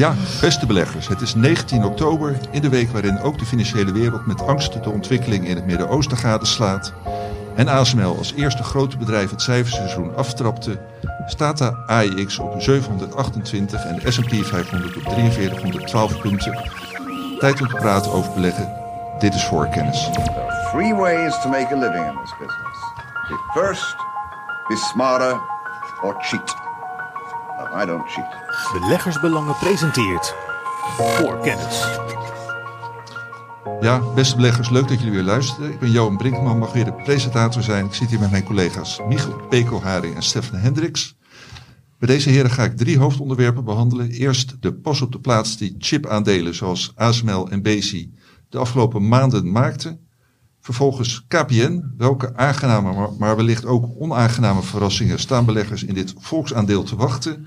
[0.00, 4.26] Ja, beste beleggers, het is 19 oktober, in de week waarin ook de financiële wereld
[4.26, 6.92] met angst de ontwikkeling in het Midden-Oosten gadeslaat.
[7.54, 10.78] En ASML als eerste grote bedrijf het cijferseizoen aftrapte,
[11.26, 16.70] staat de AIX op 728 en de S&P 500 op 4312 punten.
[17.38, 18.72] Tijd om te praten over beleggen.
[19.18, 20.08] Dit is voorkennis.
[20.70, 22.78] Three ways to make a living in this business.
[23.28, 23.96] Be first,
[24.68, 25.40] be smarter,
[26.02, 26.59] or cheat.
[27.74, 28.26] I don't cheat.
[28.72, 30.34] Beleggersbelangen presenteert
[30.96, 31.84] voor kennis.
[33.80, 35.72] Ja, beste beleggers, leuk dat jullie weer luisteren.
[35.72, 37.84] Ik ben Johan Brinkman, mag weer de presentator zijn.
[37.84, 41.16] Ik zit hier met mijn collega's Michiel Pekelharing en Stefan Hendricks.
[41.98, 44.10] Bij deze heren ga ik drie hoofdonderwerpen behandelen.
[44.10, 48.14] Eerst de pas op de plaats die chipaandelen zoals ASML en Bezi
[48.48, 50.08] de afgelopen maanden maakten.
[50.60, 51.84] Vervolgens KPN.
[51.96, 57.46] Welke aangename, maar- wellicht ook onaangename verrassingen staan beleggers in dit volksaandeel te wachten?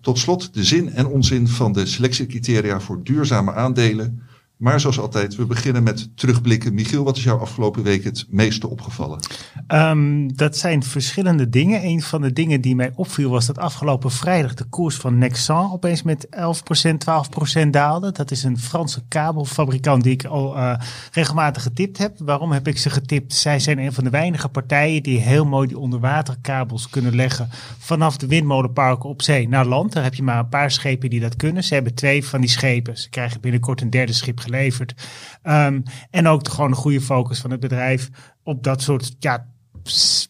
[0.00, 4.22] Tot slot de zin en onzin van de selectiecriteria voor duurzame aandelen.
[4.58, 6.74] Maar zoals altijd, we beginnen met terugblikken.
[6.74, 9.20] Michiel, wat is jou afgelopen week het meeste opgevallen?
[9.66, 11.84] Ehm, dat zijn verschillende dingen.
[11.84, 15.72] Een van de dingen die mij opviel was dat afgelopen vrijdag de koers van Nexan
[15.72, 18.12] opeens met 11%, 12% daalde.
[18.12, 20.80] Dat is een Franse kabelfabrikant die ik al eh,
[21.12, 22.18] regelmatig getipt heb.
[22.18, 23.34] Waarom heb ik ze getipt?
[23.34, 28.16] Zij zijn een van de weinige partijen die heel mooi die onderwaterkabels kunnen leggen vanaf
[28.16, 29.92] de windmolenparken op zee naar land.
[29.92, 31.64] Daar heb je maar een paar schepen die dat kunnen.
[31.64, 32.98] Ze hebben twee van die schepen.
[32.98, 34.94] Ze krijgen binnenkort een derde schip geleverd.
[35.42, 38.08] Ehm, en ook gewoon een goede focus van het bedrijf
[38.42, 39.46] op dat soort ja,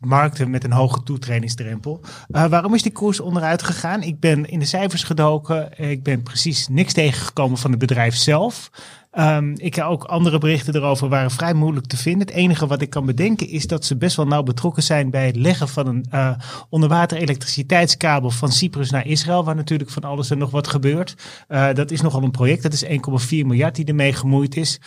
[0.00, 2.00] markten met een hoge toetredingsdrempel.
[2.28, 4.02] Eh, waarom is die koers onderuit gegaan?
[4.02, 5.78] Ik ben in de cijfers gedoken.
[5.78, 8.70] Ik ben precies niks tegengekomen van het bedrijf zelf.
[9.11, 12.27] Ehm, ik ook andere berichten erover waren vrij moeilijk te vinden.
[12.27, 15.27] Het enige wat ik kan bedenken is dat ze best wel nauw betrokken zijn bij
[15.27, 16.31] het leggen van een eh
[16.69, 21.15] onderwater elektriciteitskabel van Cyprus naar Israël, waar natuurlijk van alles en nog wat gebeurt.
[21.48, 22.62] Eh, dat is nogal een project.
[22.62, 24.81] Dat is 1,4 miljard die ermee gemoeid is.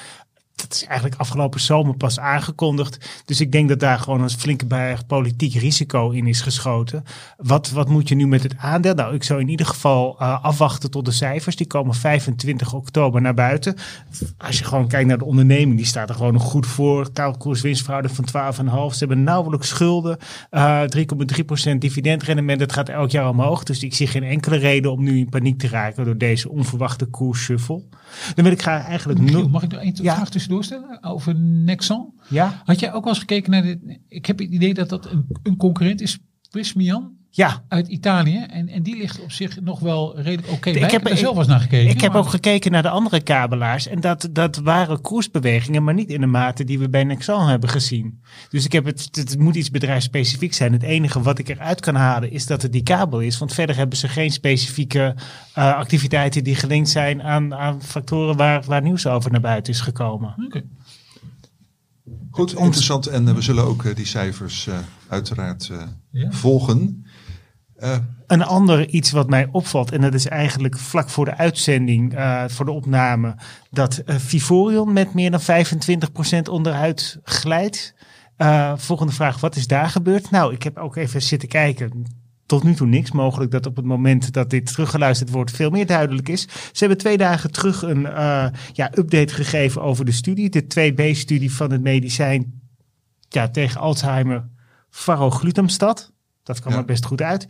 [0.62, 3.10] Dat is eigenlijk afgelopen zomer pas aangekondigd.
[3.26, 7.04] Dus ik denk dat daar gewoon een flinke berg politiek risico in is geschoten.
[7.38, 8.94] Wat, wat moet je nu met het aandeel?
[8.94, 11.56] Nou, ik zou in ieder geval eh, afwachten tot de cijfers.
[11.56, 13.76] Die komen 25 oktober naar buiten.
[14.38, 17.10] Als je gewoon kijkt naar de onderneming, die staat er gewoon nog goed voor.
[17.62, 18.54] Winstverhouding van
[18.92, 18.94] 12,5.
[18.94, 20.18] Ze hebben nauwelijks schulden.
[20.50, 20.82] Eh
[21.72, 22.60] 3,3% dividendrendement.
[22.60, 23.64] Dat gaat elk jaar omhoog.
[23.64, 27.06] Dus ik zie geen enkele reden om nu in paniek te raken door deze onverwachte
[27.06, 27.82] koersshuffle.
[28.36, 29.20] Dan wil ik graag eigenlijk...
[29.20, 30.51] Michiel, mag ik nog één vraag tussendoor
[31.02, 32.14] over Nexon?
[32.28, 32.62] Ja?
[32.66, 34.00] Had jij ook wel eens gekeken naar dit?
[34.08, 36.20] Ik heb het idee dat dat een, een concurrent is,
[36.52, 38.46] Prismian Ja, uit Italië.
[38.50, 40.70] En, en die ligt op zich nog wel redelijk oké.
[40.70, 40.84] Ik bij.
[40.84, 41.90] Ik heb- er zelf eens naar gekeken.
[41.90, 43.88] Ik heb ook gekeken naar de andere kabelaars.
[43.88, 47.70] En dat, dat waren koersbewegingen, maar niet in de mate die we bij Nexon hebben
[47.70, 48.22] gezien.
[48.50, 50.74] Dus ik heb het, het moet iets bedrijfsspecifiek zijn.
[50.74, 53.38] Het enige wat ik eruit kan halen is dat het die kabel is.
[53.38, 55.16] Want verder hebben ze geen specifieke
[55.54, 59.80] eh, activiteiten die gelinkt zijn aan, aan factoren waar, waar nieuws over naar buiten is
[59.82, 60.36] gekomen.
[60.46, 60.62] Oké.
[62.32, 63.08] Goed, interessant.
[63.08, 64.78] En eh, we zullen ook eh, die cijfers eh,
[65.08, 65.82] uiteraard eh,
[66.12, 66.32] Ja.
[66.32, 67.06] volgen.
[67.76, 67.98] Eh,
[68.28, 72.44] Een ander iets wat mij opvalt, en dat is eigenlijk vlak voor de uitzending, eh,
[72.48, 73.36] voor de opname,
[73.72, 77.94] dat eh, Vivorion met meer dan 25% onderuit glijdt.
[78.38, 80.32] Eh, volgende vraag, wat is daar gebeurd?
[80.32, 82.06] Nou, ik heb ook even zitten kijken.
[82.52, 83.12] Tot nu toe niks.
[83.12, 86.42] Mogelijk dat op het moment dat dit teruggeluisterd wordt veel meer duidelijk is.
[86.42, 90.50] Ze hebben twee dagen terug een eh, ja, update gegeven over de studie.
[90.50, 92.62] De 2B-studie van het medicijn
[93.30, 94.48] ja, tegen Alzheimer,
[94.90, 96.11] varoglutamstat.
[96.44, 96.80] Dat kwam Ja.
[96.80, 97.48] er best goed uit.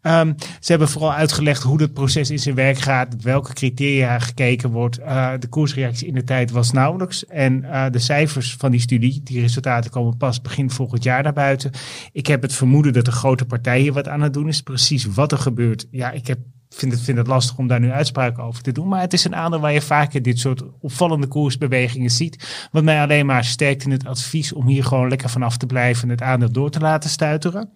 [0.00, 4.70] Ehm, ze hebben vooral uitgelegd hoe het proces in zijn werk gaat, welke criteria gekeken
[4.70, 4.98] wordt.
[4.98, 7.26] Eh, de koersreactie in de tijd was nauwelijks.
[7.26, 11.32] En eh, de cijfers van die studie, die resultaten komen pas begin volgend jaar naar
[11.32, 11.70] buiten.
[12.12, 14.62] Ik heb het vermoeden dat de grote partijen wat aan het doen is.
[14.62, 15.86] Precies wat er gebeurt.
[15.90, 16.38] Ja, ik heb,
[16.74, 18.88] vind, het, vind het lastig om daar nu uitspraken over te doen.
[18.88, 22.68] Maar het is een aandeel waar je vaker dit soort opvallende koersbewegingen ziet.
[22.72, 26.02] Wat mij alleen maar sterkt in het advies om hier gewoon lekker vanaf te blijven
[26.02, 27.72] en het aandeel door te laten stuiteren.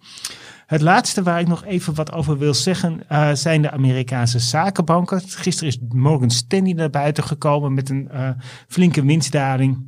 [0.65, 5.21] Het laatste waar ik nog even wat over wil zeggen eh, zijn de Amerikaanse zakenbanken.
[5.25, 8.29] Gisteren is Morgan Stanley naar buiten gekomen met een eh,
[8.67, 9.87] flinke winstdaling.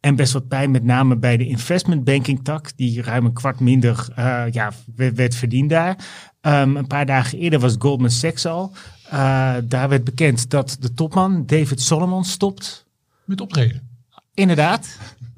[0.00, 3.60] En best wat pijn, met name bij de investment banking tak, die ruim een kwart
[3.60, 5.96] minder eh, ja, werd, werd verdiend daar.
[6.40, 8.72] Ehm, een paar dagen eerder was Goldman Sachs al.
[9.10, 12.86] Eh, daar werd bekend dat de topman David Solomon stopt.
[13.24, 13.86] Met optreden.
[14.34, 14.88] Inderdaad,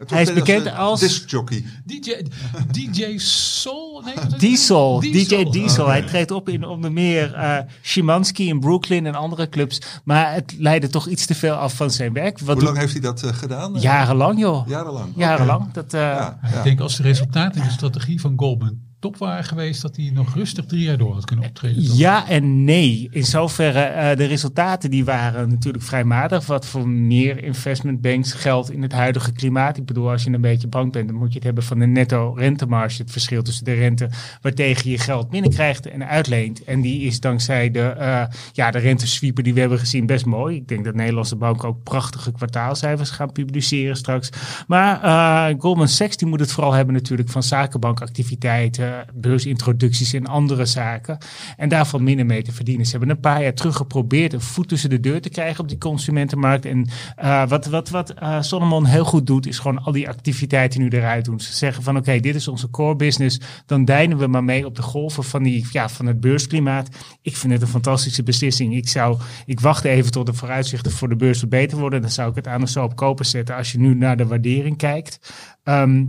[0.07, 1.65] Hij is bekend een als- discjockey.
[1.85, 2.23] DJ,
[2.71, 4.03] DJ Soul?
[4.05, 4.41] Nee, het?
[4.41, 5.51] Diesel, DJ Diesel.
[5.51, 5.89] Diesel.
[5.89, 9.81] Hij treedt op in onder meer eh Szymanski in Brooklyn en andere clubs.
[10.05, 12.39] Maar het leidde toch iets te veel af van zijn werk.
[12.39, 13.81] Wat Hoe lang heeft hij dat eh, gedaan?
[13.81, 14.69] Jarenlang, joh.
[14.69, 15.13] Jarenlang.
[15.17, 15.73] Jarenlang.
[15.73, 16.63] Dat, eh, Ja, Ik ja.
[16.63, 20.65] denk als resultaat in de strategie van Goldman top waren geweest, dat hij nog rustig
[20.65, 21.97] drie jaar door had kunnen optreden.
[21.97, 23.09] Ja en nee.
[23.11, 26.47] In zoverre, eh, de resultaten die waren natuurlijk vrij matig.
[26.47, 29.77] Wat voor meer investment banks geldt in het huidige klimaat.
[29.77, 31.87] Ik bedoel, als je een beetje bang bent, dan moet je het hebben van de
[31.87, 33.03] netto rentemarge.
[33.03, 34.09] Het verschil tussen de rente
[34.41, 36.65] waartegen je geld binnenkrijgt en uitleent.
[36.65, 40.57] En die is dankzij de, eh ja, de rentesweeper die we hebben gezien best mooi.
[40.57, 44.31] Ik denk dat Nederlandse banken ook prachtige kwartaalcijfers gaan publiceren straks.
[44.67, 50.65] Maar eh, Goldman Sachs die moet het vooral hebben natuurlijk van zakenbankactiviteiten, beursintroducties en andere
[50.65, 51.19] zaken.
[51.57, 52.85] En daarvan minder mee te verdienen.
[52.87, 55.69] Ze hebben een paar jaar terug geprobeerd een voet tussen de deur te krijgen op
[55.69, 56.65] die consumentenmarkt.
[56.65, 60.81] En eh, wat, wat, wat eh, Solomon heel goed doet, is gewoon al die activiteiten
[60.81, 61.41] nu eruit doen.
[61.41, 63.41] Ze zeggen van oké, dit is onze core business.
[63.67, 66.89] Dan deinen we maar mee op de golven van, die, ja, van het beursklimaat.
[67.23, 68.77] Ik vind het een fantastische beslissing.
[68.77, 72.01] Ik, zou, ik wacht even tot de vooruitzichten voor de beurs wat beter worden.
[72.01, 74.77] Dan zou ik het aan zo op kopen zetten als je nu naar de waardering
[74.77, 75.33] kijkt.
[75.63, 76.05] Ehm,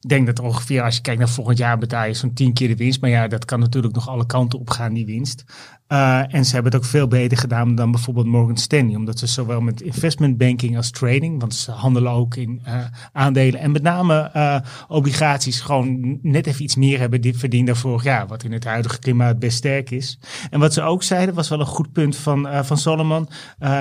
[0.00, 2.68] ik denk dat ongeveer als je kijkt naar volgend jaar betaal je zo'n 10 keer
[2.68, 3.00] de winst.
[3.00, 5.44] Maar ja, dat kan natuurlijk nog alle kanten op gaan, die winst.
[5.88, 8.94] Uh, en ze hebben het ook veel beter gedaan dan bijvoorbeeld Morgan Stanley.
[8.94, 13.60] Omdat ze zowel met investment banking als trading, want ze handelen ook in uh, aandelen
[13.60, 14.58] en met name uh,
[14.88, 18.26] obligaties, gewoon net even iets meer hebben die verdiend dan vorig jaar.
[18.26, 20.18] Wat in het huidige klimaat best sterk is.
[20.50, 23.28] En wat ze ook zeiden, was wel een goed punt van, van Solomon.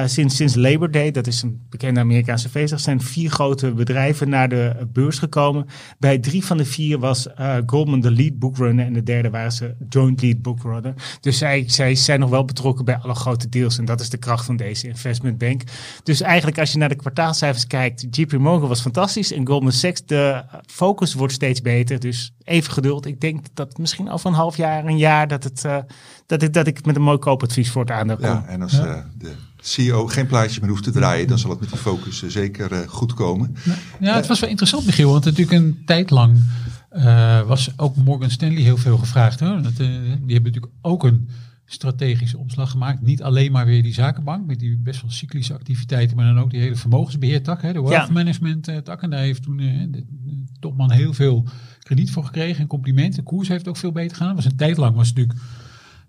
[0.05, 4.49] sinds, sinds Labor Day, dat is een bekende Amerikaanse feestdag, zijn vier grote bedrijven naar
[4.49, 5.65] de beurs gekomen.
[5.99, 7.27] Bij drie van de vier was
[7.65, 10.93] Goldman de lead bookrunner en de derde waren ze joint lead bookrunner.
[11.19, 13.77] Dus zij, zij zijn nog wel betrokken bij alle grote deals.
[13.77, 15.61] En dat is de kracht van deze investment bank.
[16.03, 19.31] Dus eigenlijk als je naar de kwartaalcijfers kijkt, JP Morgan was fantastisch.
[19.31, 21.99] En Goldman Sachs, de focus wordt steeds beter.
[21.99, 23.05] Dus even geduld.
[23.05, 25.77] Ik denk dat misschien over een half jaar, een jaar, dat, het, uh,
[26.25, 28.25] dat, ik, dat ik met een mooi koopadvies voor het aandeel kom.
[28.25, 28.85] Ja, en als ja.
[28.85, 29.33] uh, de
[29.65, 32.71] CEO geen plaatje meer hoeft te draaien, dan zal het met die focus uh, zeker
[32.71, 33.55] uh, goed komen.
[33.99, 36.43] Ja, het was wel interessant, Michiel, want natuurlijk een tijd lang
[36.91, 39.39] uh, was ook Morgan Stanley heel veel gevraagd.
[39.39, 39.61] Hoor.
[39.61, 41.29] Dat, die hebben natuurlijk ook een
[41.65, 43.01] strategische omslag gemaakt.
[43.01, 46.51] Niet alleen maar weer die zakenbank met die best wel cyclische activiteiten, maar dan ook
[46.51, 48.13] die hele vermogensbeheertak, hè, de wealth ja.
[48.13, 49.01] management uh, tak.
[49.01, 51.45] En daar heeft toen uh, de, de, topman heel veel
[51.79, 53.23] krediet voor gekregen en complimenten.
[53.23, 54.35] De koers heeft ook veel beter gedaan.
[54.35, 55.39] Was een tijd lang was natuurlijk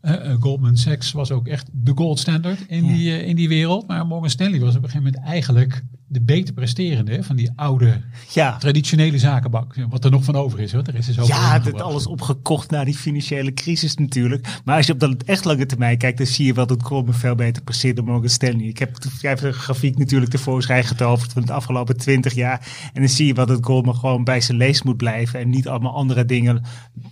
[0.06, 2.92] uh, Goldman Sachs was ook echt de gold standard in, ja.
[2.92, 3.86] die, in die wereld.
[3.86, 8.00] Maar Morgan Stanley was op een gegeven moment eigenlijk de beter presterende van die oude
[8.32, 8.56] ja.
[8.56, 9.74] traditionele zakenbank.
[9.88, 10.72] Wat er nog van over is.
[10.72, 10.82] Hoor.
[10.82, 14.46] Er is zo ja, dat alles opgekocht na die financiële crisis natuurlijk.
[14.64, 17.14] Maar als je op de echt lange termijn kijkt, dan zie je wel dat Goldman
[17.14, 18.66] veel beter presteert dan Morgan Stanley.
[18.66, 22.66] Ik heb de grafiek natuurlijk tevoorschijn getoverd van de afgelopen twintig jaar.
[22.92, 25.68] En dan zie je wel dat Goldman gewoon bij zijn lees moet blijven en niet
[25.68, 26.62] allemaal andere dingen.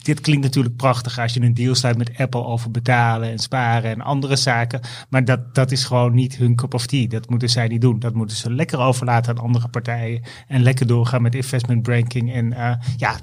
[0.02, 3.90] Dit klinkt natuurlijk prachtig als je een deal sluit met Apple over betalen en sparen
[3.90, 4.80] en andere zaken.
[5.08, 7.08] Maar dat, dat is gewoon niet hun cup of tea.
[7.08, 7.98] Dat moeten zij niet doen.
[7.98, 10.22] Dat moeten ze lekker overlaten aan andere partijen.
[10.48, 13.16] En lekker doorgaan met investment banking en uh, ja,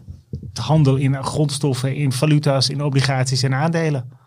[0.54, 4.20] handel in grondstoffen, in valuta's, in obligaties en aandelen.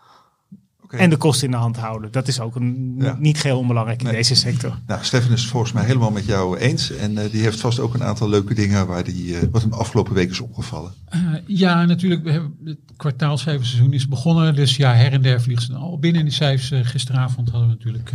[0.85, 0.99] Okay.
[0.99, 2.11] En de kosten in de hand houden.
[2.11, 3.15] Dat is ook een, ja.
[3.19, 4.15] niet geheel onbelangrijk in nee.
[4.15, 4.79] deze sector.
[4.87, 6.91] Nou, Stefan is het volgens mij helemaal met jou eens.
[6.91, 9.71] En uh, die heeft vast ook een aantal leuke dingen waar die, uh, wat hem
[9.71, 10.93] de afgelopen week is opgevallen.
[11.15, 12.23] Uh, ja, natuurlijk.
[12.23, 14.55] We hebben het kwartaalcijferseizoen is begonnen.
[14.55, 16.89] Dus ja, her en der vliegt ze al binnen in die cijfers.
[16.89, 18.11] gisteravond hadden we natuurlijk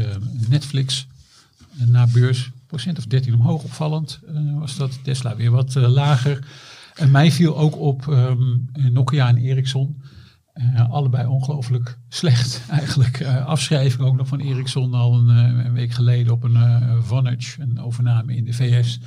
[0.49, 1.07] Netflix
[1.87, 5.05] na beurs of 13 omhoog opvallend uh, was dat.
[5.05, 6.47] Tesla weer wat uh, lager.
[6.95, 10.03] En mij viel ook op um, Nokia en Ericsson.
[10.55, 13.25] Uh, allebei ongelooflijk slecht eigenlijk.
[13.25, 15.29] afschrijving ook nog van Ericsson al een,
[15.67, 18.99] een week geleden op een Vonage, een overname in de VS.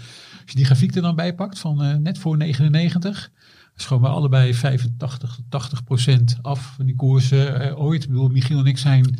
[0.41, 3.31] Als je die grafiek er dan bij pakt van net voor 99,
[3.75, 8.03] is gewoon bij allebei 85 tot 80 procent af van die koersen ooit.
[8.03, 9.17] Ik bedoel, Michiel en ik zijn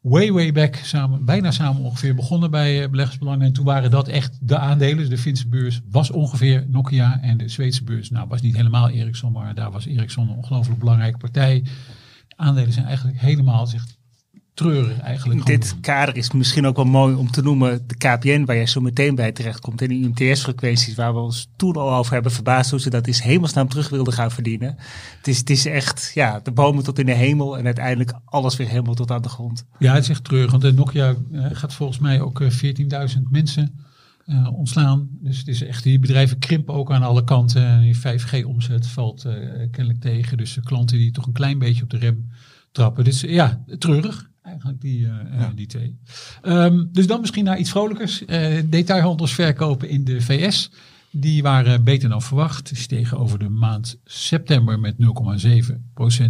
[0.00, 3.46] way, way back samen, bijna samen ongeveer begonnen bij uh, beleggersbelangen.
[3.46, 5.10] En toen waren dat echt de aandelen.
[5.10, 9.32] De Finse beurs was ongeveer Nokia en de Zweedse beurs, nou was niet helemaal Ericsson,
[9.32, 11.64] maar daar was Ericsson een ongelooflijk belangrijke partij.
[12.36, 13.86] Aandelen zijn eigenlijk helemaal zich
[14.60, 15.46] treurig eigenlijk.
[15.46, 15.80] Dit gewoon.
[15.80, 19.14] kader is misschien ook wel mooi om te noemen de KPN, waar jij zo meteen
[19.14, 19.82] bij terecht komt.
[19.82, 23.20] En die UMTS-frequenties, waar we ons toen al over hebben verbaasd hoe ze dat is
[23.20, 24.76] hemelsnaam terug wilden gaan verdienen.
[25.16, 28.56] Het is, het is echt, ja, de bomen tot in de hemel en uiteindelijk alles
[28.56, 29.64] weer helemaal tot aan de grond.
[29.78, 33.84] Ja, het is echt treurig, want Nokia uh, gaat volgens mij ook uh, 14.000 mensen
[34.26, 35.08] uh, ontslaan.
[35.20, 37.66] Dus het is echt, die bedrijven krimpen ook aan alle kanten.
[37.66, 39.32] En die 5G-omzet valt uh,
[39.70, 40.36] kennelijk tegen.
[40.36, 42.28] Dus de klanten die toch een klein beetje op de rem
[42.72, 43.04] trappen.
[43.04, 44.30] Dus ja, treurig.
[44.42, 45.52] Eigenlijk die, uh, ja.
[45.54, 45.98] die twee.
[46.42, 48.22] Um, dus dan misschien naar iets vrolijkers.
[48.22, 50.70] Uh, detailhandels verkopen in de VS.
[51.10, 52.70] Die waren beter dan verwacht.
[52.74, 54.98] Stegen over de maand september met 0,7%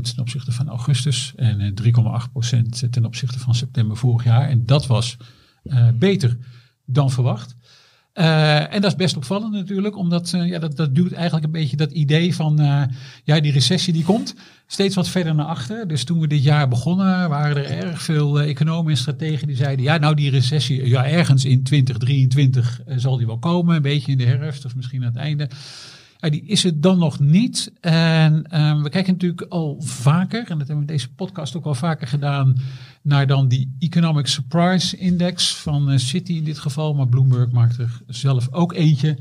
[0.00, 1.33] ten opzichte van augustus.
[1.37, 4.49] En 3,8% ten opzichte van september vorig jaar.
[4.49, 5.17] En dat was
[5.64, 6.38] uh, beter
[6.85, 7.57] dan verwacht.
[8.12, 11.52] Eh, en dat is best opvallend natuurlijk, omdat eh, ja, dat, dat duwt eigenlijk een
[11.52, 12.83] beetje dat idee van eh,
[13.25, 14.35] ja, die recessie die komt
[14.67, 15.88] steeds wat verder naar achter.
[15.88, 19.85] Dus toen we dit jaar begonnen, waren er erg veel economen en strategen die zeiden,
[19.85, 24.19] ja nou die recessie, ja ergens in 2023 zal die wel komen, een beetje in
[24.19, 25.49] de herfst of misschien aan het einde.
[26.21, 27.73] Ja, die is het dan nog niet.
[27.81, 31.65] En ehm, we kijken natuurlijk al vaker, en dat hebben we in deze podcast ook
[31.65, 32.57] al vaker gedaan,
[33.03, 36.95] naar dan die Economic Surprise Index van uh, City in dit geval.
[36.95, 39.19] Maar Bloomberg maakt er zelf ook eentje.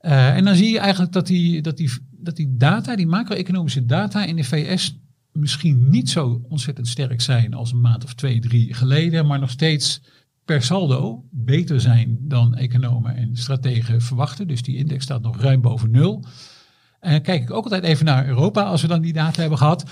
[0.00, 3.86] Uh, en dan zie je eigenlijk dat die, dat die, dat die data, die macro-economische
[3.86, 4.98] data in de VS
[5.32, 9.50] misschien niet zo ontzettend sterk zijn als een maand of twee, drie geleden, maar nog
[9.50, 10.00] steeds
[10.44, 14.48] per saldo beter zijn dan economen en strategen verwachten.
[14.48, 16.24] Dus die index staat nog ruim boven nul.
[17.00, 19.84] En kijk ik ook altijd even naar Europa als we dan die data hebben gehad.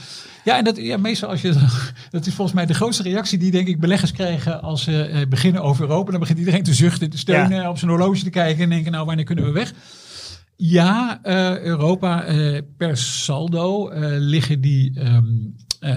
[0.45, 1.55] Ja, en dat, ja, meestal als je,
[2.11, 5.27] dat is volgens mij de grootste reactie die denk ik beleggers krijgen als ze eh,
[5.29, 6.11] beginnen over Europa.
[6.11, 9.07] Dan begint iedereen te zuchten, te steunen, op zijn horloge te kijken en denken nou
[9.07, 9.73] wanneer kunnen we weg.
[10.57, 15.55] Ja, uh, Europa uh, per saldo uh, liggen die um,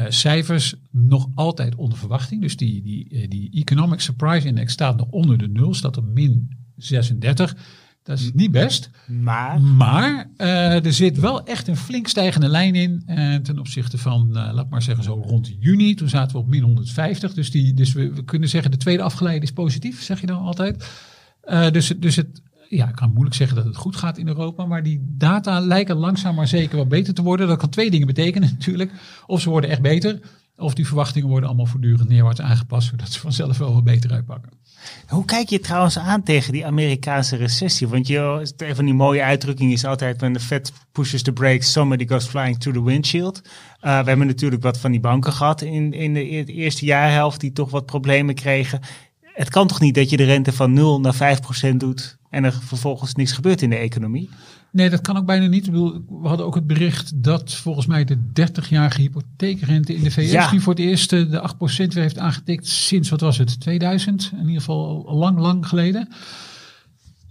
[0.07, 2.41] cijfers nog altijd onder verwachting.
[2.41, 6.49] Dus die, die, die Economic Surprise Index staat nog onder de nul, staat op min
[6.75, 7.55] 36.
[8.03, 8.89] Dat is niet best.
[9.07, 13.03] Maar, maar uh, er zit wel echt een flink stijgende lijn in.
[13.07, 15.93] Uh, ten opzichte van, uh, laat maar zeggen, zo rond juni.
[15.93, 17.33] Toen zaten we op min 150.
[17.33, 20.41] Dus, die, dus we, we kunnen zeggen, de tweede afgeleide is positief, zeg je dan
[20.41, 20.89] altijd.
[21.71, 22.41] dus, dus het,
[22.75, 24.65] ja, ik kan moeilijk zeggen dat het goed gaat in Europa.
[24.65, 27.47] Maar die data lijken langzaam maar zeker wat beter te worden.
[27.47, 28.91] Dat kan twee dingen betekenen natuurlijk.
[29.25, 30.19] Of ze worden echt beter.
[30.57, 32.87] Of die verwachtingen worden allemaal voortdurend neerwaarts aangepast.
[32.87, 34.51] Zodat ze vanzelf wel wat beter uitpakken.
[35.07, 37.87] Hoe kijk je trouwens aan tegen die Amerikaanse recessie?
[37.87, 41.71] Want je, een van die mooie uitdrukkingen is altijd: when the Fed pushes the brakes,
[41.71, 43.41] somebody goes flying through the windshield.
[43.43, 43.49] Uh,
[43.81, 47.69] we hebben natuurlijk wat van die banken gehad in, in de eerste jaarhelft die toch
[47.69, 48.79] wat problemen kregen.
[49.21, 52.43] Het kan toch niet dat je de rente van 0 naar 5 procent doet en
[52.43, 54.29] er vervolgens niks gebeurt in de economie?
[54.71, 55.65] Nee, dat kan ook bijna niet.
[55.65, 60.11] Ik bedoel, we hadden ook het bericht dat volgens mij de 30-jarige hypotheekrente in de
[60.11, 60.51] VS Ja.
[60.51, 64.31] nu voor het eerst eh, de 8% weer heeft aangetikt sinds, wat was het, 2000?
[64.33, 66.07] In ieder geval al lang, lang geleden.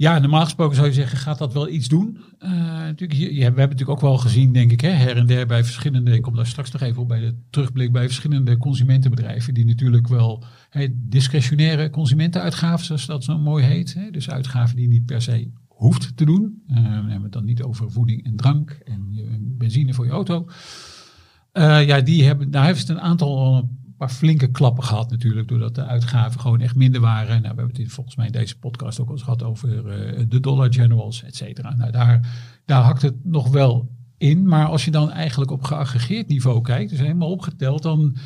[0.02, 2.18] Ja, normaal gesproken zou je zeggen, gaat dat wel iets doen?
[2.38, 5.46] Eh, natuurlijk, ja, we hebben natuurlijk ook wel gezien, denk ik, hè, her en der
[5.46, 9.54] bij verschillende, ik kom daar straks nog even op bij de terugblik, bij verschillende consumentenbedrijven
[9.54, 13.94] die natuurlijk wel hè, discretionaire consumentenuitgaven, zoals dat zo mooi heet.
[13.94, 16.62] Hè, dus uitgaven die je niet per se hoeft te doen.
[16.66, 20.10] Eh, we hebben het dan niet over voeding en drank en je- benzine voor je
[20.10, 20.48] auto.
[21.52, 23.68] Eh, ja, die hebben, daar heeft het een aantal
[24.06, 27.42] paar flinke klappen gehad natuurlijk, doordat de uitgaven gewoon echt minder waren.
[27.42, 30.24] Nou, we hebben het volgens mij in deze podcast ook al eens gehad over eh,
[30.28, 31.74] de dollar generals, et cetera.
[31.74, 32.28] Nou, daar,
[32.64, 36.90] daar hakt het nog wel in, maar als je dan eigenlijk op geaggregeerd niveau kijkt,
[36.90, 38.16] dus helemaal opgeteld, dan,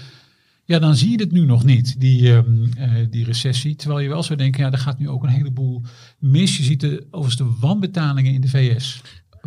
[0.65, 3.77] ja, dan zie je het nu nog niet, die, ehm, eh, die recessie.
[3.77, 5.83] Terwijl je wel zou denken, ja, er gaat nu ook een heleboel
[6.19, 6.57] mis.
[6.57, 9.03] Je ziet de, overigens de wanbetalingen in de VS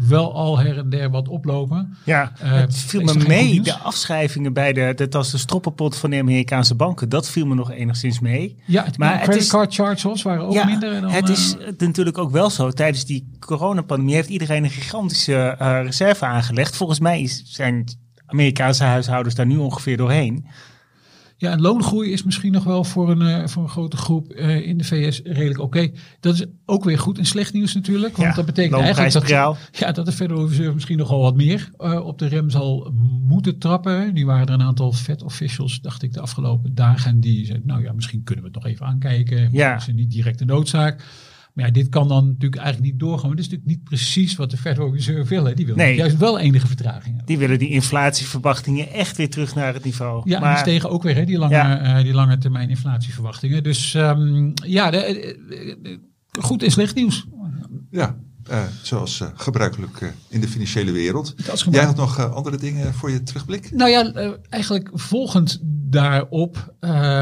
[0.08, 1.98] wel al her en der wat oplopen.
[2.06, 3.62] Ja, Eh, het viel me mee.
[3.62, 7.10] De afschrijvingen bij de, dat was de stroppenpot van de Amerikaanse banken.
[7.10, 8.58] Dat viel me nog enigszins mee.
[8.66, 11.10] Ja, het, Maar maar het credit is- card charge-offs waren ook ja, minder dan...
[11.12, 12.72] het eh, is natuurlijk ook wel zo.
[12.72, 16.76] Tijdens die coronapandemie heeft iedereen een gigantische eh, reserve aangelegd.
[16.76, 17.84] Volgens mij is- zijn
[18.26, 20.46] Amerikaanse huishoudens daar nu ongeveer doorheen.
[21.40, 24.68] Ja, en loongroei is misschien nog wel voor een, eh, voor een grote groep eh,
[24.68, 25.92] in de VS redelijk oké.
[26.20, 28.18] Dat is ook weer goed en slecht nieuws natuurlijk.
[28.18, 29.28] Want Ja, dat betekent eigenlijk dat,
[29.72, 32.94] ja, dat de Federal Reserve misschien nogal wat meer eh, op de rem zal
[33.28, 34.14] moeten trappen.
[34.14, 37.20] Nu waren er een aantal Fed officials, dacht ik, de afgelopen dagen.
[37.20, 39.50] Die zeiden, nou ja, misschien kunnen we het nog even aankijken.
[39.52, 39.72] Ja.
[39.72, 41.04] Dat is niet direct de noodzaak.
[41.54, 43.28] Maar ja, dit kan dan natuurlijk eigenlijk niet doorgaan.
[43.28, 45.46] Maar dit is natuurlijk niet precies wat de Federal Reserve wil.
[45.46, 45.54] Hè.
[45.54, 45.96] Die wil Nee.
[45.96, 47.26] juist wel enige vertraging hebben.
[47.26, 50.22] Die willen die inflatieverwachtingen echt weer terug naar het niveau.
[50.30, 51.98] Ja, maar die stegen ook weer, hè, die, lange, Ja.
[51.98, 53.64] eh, die lange termijn inflatieverwachtingen.
[53.64, 55.98] Dus ehm, ja, de, eh, eh,
[56.42, 57.26] goed en slecht nieuws.
[57.92, 58.18] Ja,
[58.50, 61.36] eh, zoals eh, gebruikelijk eh, in de financiële wereld.
[61.72, 63.72] Jij had nog andere dingen voor je terugblik?
[63.72, 64.12] Nou ja,
[64.50, 65.60] eigenlijk volgend
[65.92, 66.74] daarop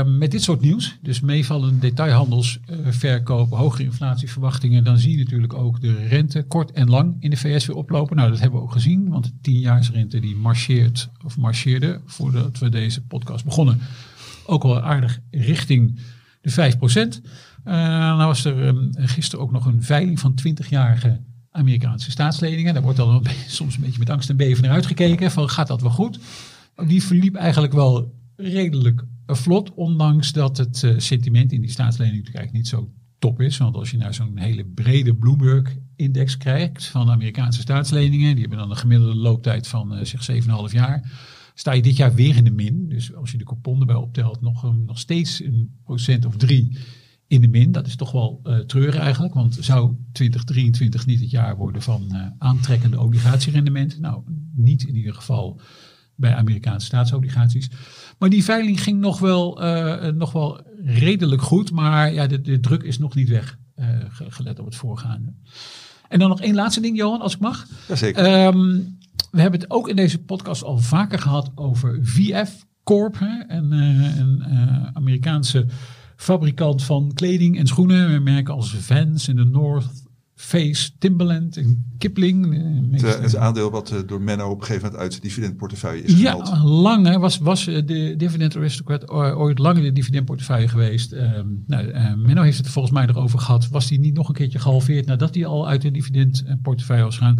[0.05, 6.07] met dit soort nieuws, dus meevallende detailhandelsverkoop, hogere inflatieverwachtingen, dan zie je natuurlijk ook de
[6.07, 8.15] rente kort en lang in de VS weer oplopen.
[8.15, 12.69] Nou, dat hebben we ook gezien, want de tienjaarsrente die marcheert of marcheerde voordat we
[12.69, 13.79] deze podcast begonnen,
[14.45, 15.99] ook wel aardig richting
[16.41, 17.21] de 5%.
[17.67, 17.73] Eh
[18.17, 21.21] nou was er ehm, gisteren ook nog een veiling van 20-jarige
[21.51, 22.73] Amerikaanse staatsleningen.
[22.73, 25.31] Daar wordt dan soms een beetje met angst en beven naar uitgekeken.
[25.31, 26.19] Van gaat dat wel goed?
[26.87, 29.73] Die verliep eigenlijk wel redelijk eh, vlot.
[29.73, 33.57] Ondanks dat het eh, sentiment in die staatslening natuurlijk niet zo top is.
[33.57, 38.31] Want als je naar zo'n hele brede Bloomberg-index kijkt van Amerikaanse staatsleningen.
[38.31, 41.11] Die hebben dan een gemiddelde looptijd van eh, zeg 7,5 jaar.
[41.53, 42.89] Sta je dit jaar weer in de min.
[42.89, 46.77] Dus als je de coupon erbij optelt, nog, een- nog steeds een procent of drie
[47.27, 47.71] in de min.
[47.71, 49.33] Dat is toch wel uh, treurig eigenlijk.
[49.33, 54.01] Want zou 2023 niet het jaar worden van uh, aantrekkende obligatierendementen?
[54.01, 54.23] Nou,
[54.55, 55.59] niet in ieder geval
[56.15, 57.69] bij Amerikaanse staatsobligaties.
[58.17, 61.71] Maar die veiling ging nog wel, uh, nog wel redelijk goed.
[61.71, 63.57] Maar ja, de, de druk is nog niet weg,
[64.27, 65.33] gelet op het voorgaande.
[66.07, 67.67] En dan nog één laatste ding, Johan, als ik mag.
[67.87, 68.45] Jazeker.
[68.45, 68.97] Um,
[69.31, 73.19] we hebben het ook in deze podcast al vaker gehad over VF Corp.
[73.19, 73.55] Hè?
[73.55, 74.43] Een, een
[74.93, 75.65] Amerikaanse
[76.17, 78.23] fabrikant van kleding en schoenen.
[78.23, 80.05] Merken als Vans in de North
[80.35, 82.61] Face, Timberland en Kipling.
[82.91, 86.03] Het, het is aandeel wat uh, door Menno op een gegeven moment uit zijn dividendportefeuille
[86.03, 86.47] is gehaald.
[86.47, 91.13] Ja, lang hè, was, was de dividend aristocrat ooit lang in de dividendportefeuille geweest.
[91.13, 93.69] Um, nou, uh, Menno heeft het volgens mij erover gehad.
[93.69, 97.39] Was die niet nog een keertje gehalveerd nadat hij al uit de dividendportefeuille was gegaan?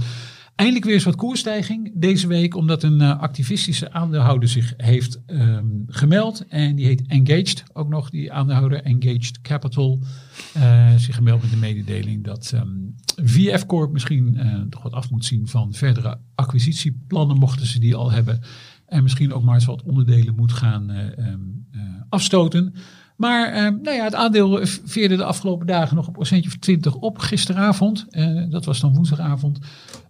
[0.58, 5.84] Eindelijk weer eens wat koersstijging deze week, omdat een uh, activistische aandeelhouder zich heeft um,
[5.88, 6.48] gemeld.
[6.48, 10.00] En die heet Engaged, ook nog die aandeelhouder, Engaged Capital.
[10.58, 15.10] Uh, zich gemeld met de mededeling dat um, VF Corp misschien uh, toch wat af
[15.10, 18.42] moet zien van verdere acquisitieplannen, mochten ze die al hebben.
[18.86, 21.68] En misschien ook maar eens wat onderdelen moet gaan um,
[22.10, 22.74] afstoten.
[23.18, 26.96] Maar eh, nou ja, het aandeel veerde de afgelopen dagen nog een procentje of 20
[26.96, 27.18] op.
[27.18, 29.60] Gisteravond, uh, dat was dan woensdagavond,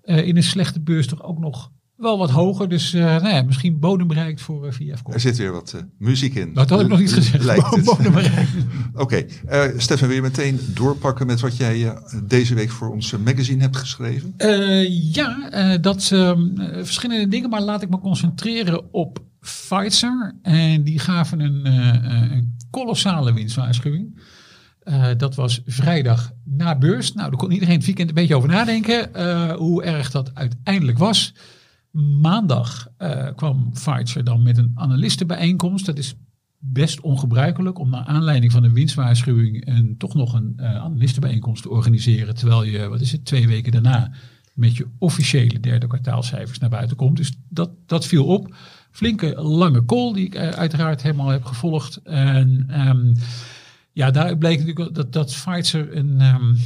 [0.05, 2.69] uh, in een slechte beurs toch ook nog wel wat hoger.
[2.69, 6.53] Dus nou ja, misschien bodem bereikt voor VF Er zit weer wat muziek in.
[6.53, 7.43] Dat had ik nog niet gezegd.
[7.43, 8.51] Lijkt bodem bereikt.
[8.95, 9.25] Oké.
[9.77, 14.33] Stefan, wil je meteen doorpakken met wat jij deze week voor ons magazine hebt geschreven?
[15.11, 20.35] ja, dat ehm, verschillende dingen, maar laat ik me concentreren op Pfizer.
[20.41, 24.19] En die gaven een, uh, een kolossale winstwaarschuwing.
[24.83, 27.13] Uh, dat was vrijdag na beurs.
[27.13, 29.09] Nou, daar kon iedereen het weekend een beetje over nadenken.
[29.55, 31.33] Hoe erg dat uiteindelijk was.
[32.21, 32.87] Maandag
[33.35, 35.85] kwam Pfizer dan met een analistenbijeenkomst.
[35.85, 36.15] Dat is
[36.59, 42.35] best ongebruikelijk om naar aanleiding van een winstwaarschuwing een, toch nog een analistenbijeenkomst te organiseren.
[42.35, 44.11] Terwijl je, wat is het, twee weken daarna
[44.53, 47.17] met je officiële derde kwartaalcijfers naar buiten komt.
[47.17, 48.55] Dus dat, dat viel op
[48.97, 51.99] flinke lange call die ik uh, uiteraard helemaal heb gevolgd.
[52.03, 53.13] En um,
[53.91, 56.57] ja, daar bleek natuurlijk dat, dat Pfizer een, um,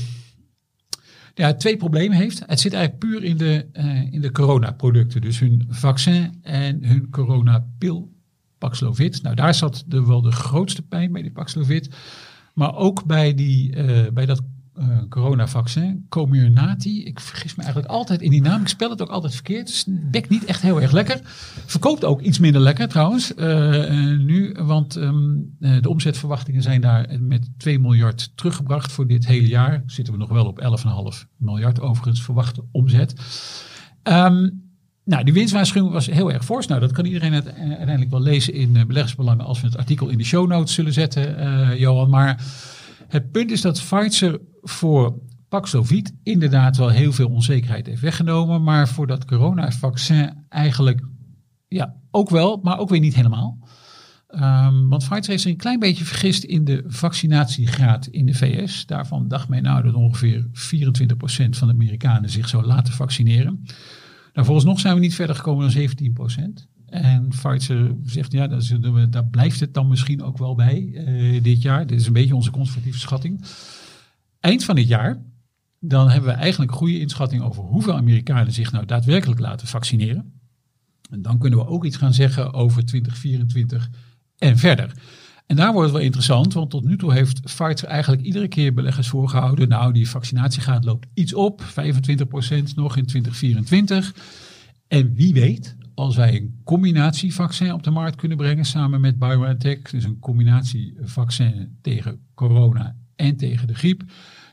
[1.33, 2.43] ja, twee problemen heeft.
[2.45, 5.21] Het zit eigenlijk puur in de, uh, in de coronaproducten.
[5.21, 8.11] Dus hun vaccin en hun coronapil
[8.57, 9.21] Paxlovid.
[9.21, 11.89] Nou, daar zat de, wel de grootste pijn bij die Paxlovid.
[12.53, 14.41] Maar ook bij, die, uh, bij dat
[14.81, 16.89] uh, coronavaccin, Comirnaty.
[16.89, 18.61] Ik vergis me eigenlijk altijd in die naam.
[18.61, 19.67] Ik spel het ook altijd verkeerd.
[19.67, 21.19] Dus bekt niet echt heel erg lekker.
[21.65, 23.35] Verkoopt ook iets minder lekker trouwens.
[23.35, 29.27] Uh, uh, nu, want um, de omzetverwachtingen zijn daar met 2 miljard teruggebracht voor dit
[29.27, 29.83] hele jaar.
[29.85, 30.61] Zitten we nog wel op
[31.13, 33.13] 11,5 miljard overigens verwachte omzet.
[34.03, 34.69] Um,
[35.03, 36.67] nou, die winstwaarschuwing was heel erg fors.
[36.67, 40.17] Nou, dat kan iedereen het, uiteindelijk wel lezen in beleggersbelangen als we het artikel in
[40.17, 42.09] de show notes zullen zetten, Johan.
[42.09, 42.43] Maar
[43.11, 45.19] het punt is dat Pfizer voor
[45.49, 48.63] Paxlovid inderdaad wel heel veel onzekerheid heeft weggenomen.
[48.63, 51.01] Maar voor dat coronavaccin eigenlijk
[51.67, 53.57] ja, ook wel, maar ook weer niet helemaal.
[54.27, 58.85] Um, want Pfizer heeft zich een klein beetje vergist in de vaccinatiegraad in de VS.
[58.85, 60.49] Daarvan dacht men nou dat ongeveer 24%
[61.49, 63.61] van de Amerikanen zich zou laten vaccineren.
[64.33, 65.89] Nou, volgens nog zijn we niet verder gekomen dan
[66.59, 66.67] 17%.
[66.91, 68.47] En Pfizer zegt, ja,
[69.09, 71.87] daar, blijft het dan misschien ook wel bij uh, dit jaar.
[71.87, 73.45] Dit is een beetje onze conservatieve schatting.
[74.39, 75.21] Eind van dit jaar,
[75.79, 80.33] dan hebben we eigenlijk een goede inschatting over hoeveel Amerikanen zich nou daadwerkelijk laten vaccineren.
[81.09, 83.89] En dan kunnen we ook iets gaan zeggen over 2024
[84.37, 84.93] en verder.
[85.45, 88.73] En daar wordt het wel interessant, want tot nu toe heeft Pfizer eigenlijk iedere keer
[88.73, 89.67] beleggers voorgehouden.
[89.67, 91.65] Nou, die vaccinatiegraad loopt iets op, 25%
[92.75, 94.13] nog in 2024.
[94.87, 99.81] En wie weet, als wij een combinatievaccin op de markt kunnen brengen samen met BioNTech,
[99.81, 104.03] dus een combinatievaccin tegen corona en tegen de griep,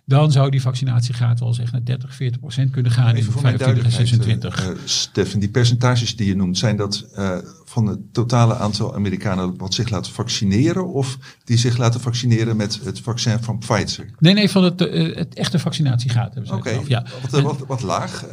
[0.05, 3.40] dan zou die vaccinatiegraad wel eens echt naar 30, 40 procent kunnen gaan Even in
[3.40, 4.68] 25 en 26.
[4.68, 7.38] Uh, Stefan, die percentages die je noemt, zijn dat uh,
[7.78, 12.80] van het totale aantal Amerikanen wat zich laten vaccineren of die zich laten vaccineren met
[12.84, 14.10] het vaccin van Pfizer?
[14.18, 17.04] Nee, nee, van het, uh, het echte vaccinatiegraad hebben ze ja.
[17.30, 18.24] wat, wat, wat, laag.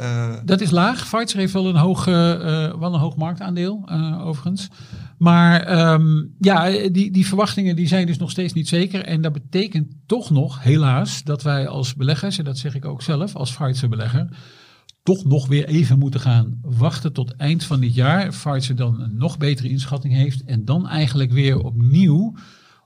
[0.44, 1.08] dat is laag.
[1.08, 3.88] Pfizer heeft wel een hoog, wel een hoog marktaandeel,
[4.20, 4.68] overigens.
[5.18, 9.04] Maar um, ja, die, die verwachtingen die zijn dus nog steeds niet zeker.
[9.04, 13.02] En dat betekent toch nog, helaas, dat wij als beleggers, en dat zeg ik ook
[13.02, 14.28] zelf als Pfizer-belegger,
[15.06, 18.28] toch nog weer even moeten gaan wachten tot eind van dit jaar.
[18.28, 22.34] Pfizer dan een nog betere inschatting heeft en dan eigenlijk weer opnieuw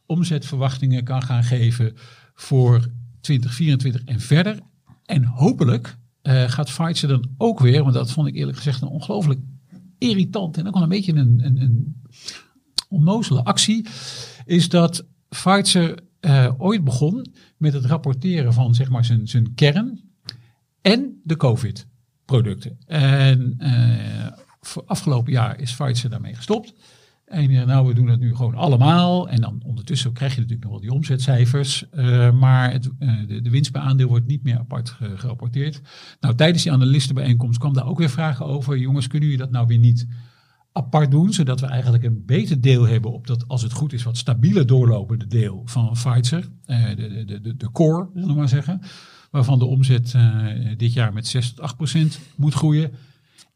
[0.06, 1.92] omzetverwachtingen kan gaan geven
[2.34, 2.88] voor
[3.20, 4.58] 2024 en verder.
[5.04, 8.88] En hopelijk uh, gaat Pfizer dan ook weer, want dat vond ik eerlijk gezegd een
[8.88, 9.40] ongelooflijk
[9.98, 12.02] irritant en ook wel een beetje een, een, een
[12.88, 13.86] onnozele actie,
[14.44, 20.00] is dat Pfizer eh, ooit begon met het rapporteren van zeg maar zijn, zijn kern
[20.80, 21.36] en de
[22.30, 22.78] COVID-producten.
[22.86, 26.74] En eh, voor afgelopen jaar is Pfizer daarmee gestopt.
[27.26, 29.28] En eh, nou, we doen het nu gewoon allemaal.
[29.28, 31.90] En dan ondertussen krijg je natuurlijk nog wel die omzetcijfers.
[31.90, 32.90] eh, maar het,
[33.26, 35.80] de, winst per aandeel wordt niet meer apart ge- gerapporteerd.
[36.20, 38.78] Nou, tijdens die analistenbijeenkomst kwam daar ook weer vragen over.
[38.78, 40.06] Jongens, kunnen jullie dat nou weer niet
[40.72, 41.32] apart doen?
[41.32, 44.66] Zodat we eigenlijk een beter deel hebben op dat, als het goed is, wat stabieler
[44.66, 46.48] doorlopende deel van Pfizer.
[46.66, 48.80] De, de, de, de, de core, zullen we maar zeggen.
[49.30, 52.90] Waarvan de omzet eh, dit jaar met 6 tot 8 procent moet groeien.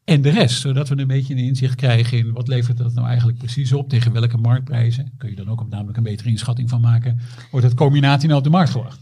[0.03, 3.07] En de rest, zodat we een beetje een inzicht krijgen in wat levert dat nou
[3.07, 5.11] eigenlijk precies op, tegen welke marktprijzen.
[5.17, 7.19] Kun je dan ook namelijk een betere inschatting van maken.
[7.51, 8.99] Wordt het combinatie nou op de markt gebracht?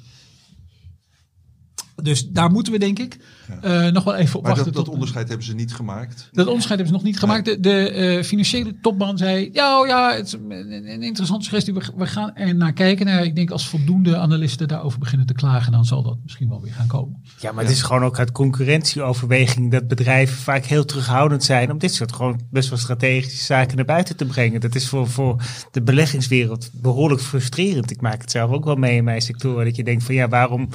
[2.02, 3.18] Dus daar moeten we denk ik
[3.62, 4.66] eh, nog wel even op Maar wachten.
[4.66, 6.30] dat, dat tot- onderscheid hebben ze niet gemaakt.
[6.32, 7.46] dat onderscheid hebben ze nog niet gemaakt.
[7.46, 10.52] De, de eh, financiële topman zei, ja, oh ja, het is een,
[10.92, 11.74] een interessante suggestie.
[11.74, 13.06] We, we gaan er naar kijken.
[13.06, 16.62] Nou, ik denk als voldoende analisten daarover beginnen te klagen, dan zal dat misschien wel
[16.62, 17.22] weer gaan komen.
[17.40, 21.78] Ja, maar het is gewoon ook uit concurrentieoverweging dat bedrijven vaak heel terughoudend zijn om
[21.78, 24.62] dit soort gewoon best wel strategische zaken naar buiten te brengen.
[24.62, 27.92] Dat is voor, voor de beleggingswereld behoorlijk frustrerend.
[27.92, 29.64] Ik maak het zelf ook wel mee in mijn sector.
[29.64, 30.70] Dat je denkt van ja, waarom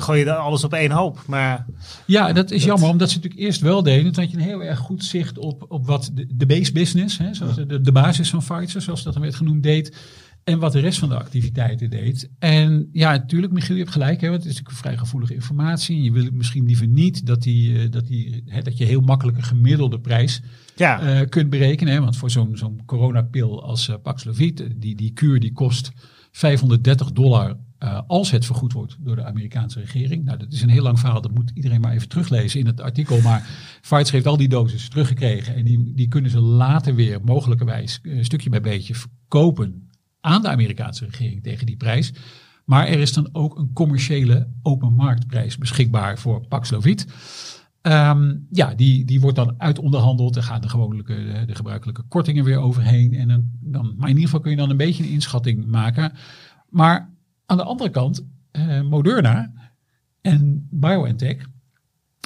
[0.00, 1.22] gooi je dan alles op één hoop?
[1.26, 1.66] Maar
[2.06, 4.12] Ja, dat is jammer, omdat ze natuurlijk eerst wel deden.
[4.12, 7.34] Dat je een heel erg goed zicht op, op wat de, de base business, hè,
[7.34, 9.96] zoals de, de basis van Pfizer, zoals dat dan werd genoemd, deed.
[10.44, 12.30] En wat de rest van de activiteiten deed.
[12.38, 14.20] En ja, natuurlijk, Michiel, je hebt gelijk.
[14.20, 15.96] Hè, want het is natuurlijk vrij gevoelige informatie.
[15.96, 19.00] En je wil misschien liever niet dat, die, eh, dat, die, hè, dat je heel
[19.00, 20.42] makkelijk een gemiddelde prijs
[20.76, 21.92] ja, eh, kunt berekenen.
[21.92, 22.00] Hè?
[22.00, 25.92] Want voor zo'n zo'n coronapil als eh, Paxlovid, die, die kuur die kost
[26.30, 30.24] 530 dollar eh, als het vergoed wordt door de Amerikaanse regering.
[30.24, 32.80] Nou, dat is een heel lang verhaal, dat moet iedereen maar even teruglezen in het
[32.80, 33.20] artikel.
[33.20, 33.48] Maar
[33.80, 38.22] Pfizer heeft al die doses teruggekregen en die, die kunnen ze later weer mogelijkerwijs eh,
[38.22, 42.12] stukje bij beetje verkopen aan de Amerikaanse regering tegen die prijs.
[42.64, 47.06] Maar er is dan ook een commerciële open marktprijs beschikbaar voor Paxlovid.
[47.80, 50.36] Ehm, ja, die, die wordt dan uitonderhandeld.
[50.36, 51.02] Er gaan de, gewone,
[51.46, 53.14] de gebruikelijke kortingen weer overheen.
[53.14, 56.12] En dan, dan, maar in ieder geval kun je dan een beetje een inschatting maken.
[56.68, 57.12] Maar
[57.46, 59.52] aan de andere kant, eh, Moderna
[60.20, 61.36] en BioNTech.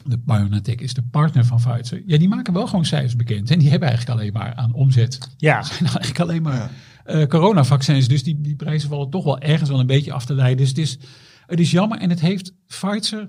[0.04, 2.02] De BioNTech is de partner van Pfizer.
[2.06, 3.50] Ja, die maken wel gewoon cijfers bekend.
[3.50, 5.18] En die hebben eigenlijk alleen maar aan omzet.
[5.36, 5.62] ja.
[5.62, 6.70] zijn eigenlijk alleen maar Ja.
[7.04, 8.08] eh, coronavaccins.
[8.08, 10.56] Dus die, die prijzen vallen toch wel ergens wel een beetje af te leiden.
[10.58, 10.98] Dus het is,
[11.46, 11.98] het is jammer.
[11.98, 13.26] En het heeft Pfizer,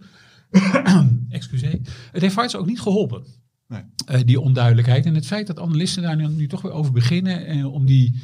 [1.30, 1.80] excuseer,
[2.12, 3.24] het heeft Pfizer ook niet geholpen.
[3.68, 3.82] Nee.
[4.06, 5.06] Eh, die onduidelijkheid.
[5.06, 7.46] En het feit dat analisten daar nu, nu toch weer over beginnen.
[7.46, 8.22] eh, om die,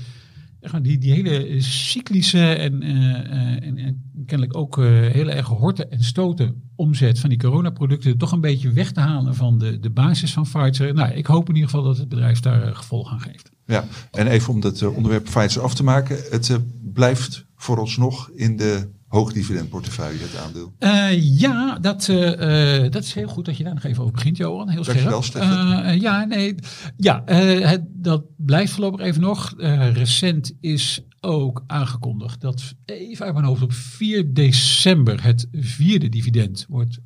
[0.82, 5.92] die, die hele cyclische en, eh, eh, en, en kennelijk ook eh, heel erg horten
[5.92, 9.90] en stoten omzet van die coronaproducten toch een beetje weg te halen van de, de
[9.90, 10.94] basis van Pfizer.
[10.94, 13.52] Nou, ik hoop in ieder geval dat het bedrijf daar gevolg aan geeft.
[13.66, 16.18] Ja, en even om dat onderwerp Pfizer af te maken.
[16.30, 16.60] Het
[16.94, 20.74] blijft vooralsnog in de hoogdividendportefeuille, het aandeel.
[20.80, 24.14] Eh, ja, dat, eh, eh, dat is heel goed dat je daar nog even over
[24.14, 24.70] begint, Johan.
[24.70, 24.98] Heel scherp.
[24.98, 25.74] Dankjewel, Stefan.
[25.74, 26.56] Eh, ja, nee,
[26.98, 29.54] ja het, dat blijft voorlopig even nog.
[29.94, 36.66] Recent is ook aangekondigd dat, even uit mijn hoofd, op 4 december het vierde dividend
[36.70, 37.00] wordt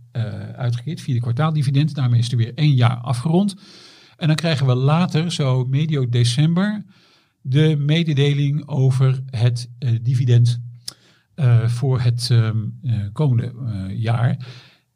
[0.56, 1.02] uitgekeerd.
[1.02, 1.96] Vierde kwartaaldividend.
[1.96, 3.56] Daarmee is er weer één jaar afgerond.
[4.18, 6.86] En dan krijgen we later, zo medio december,
[7.42, 9.70] de mededeling over het
[10.02, 10.60] dividend
[11.40, 14.48] eh, voor het ehm, eh, komende eh, jaar.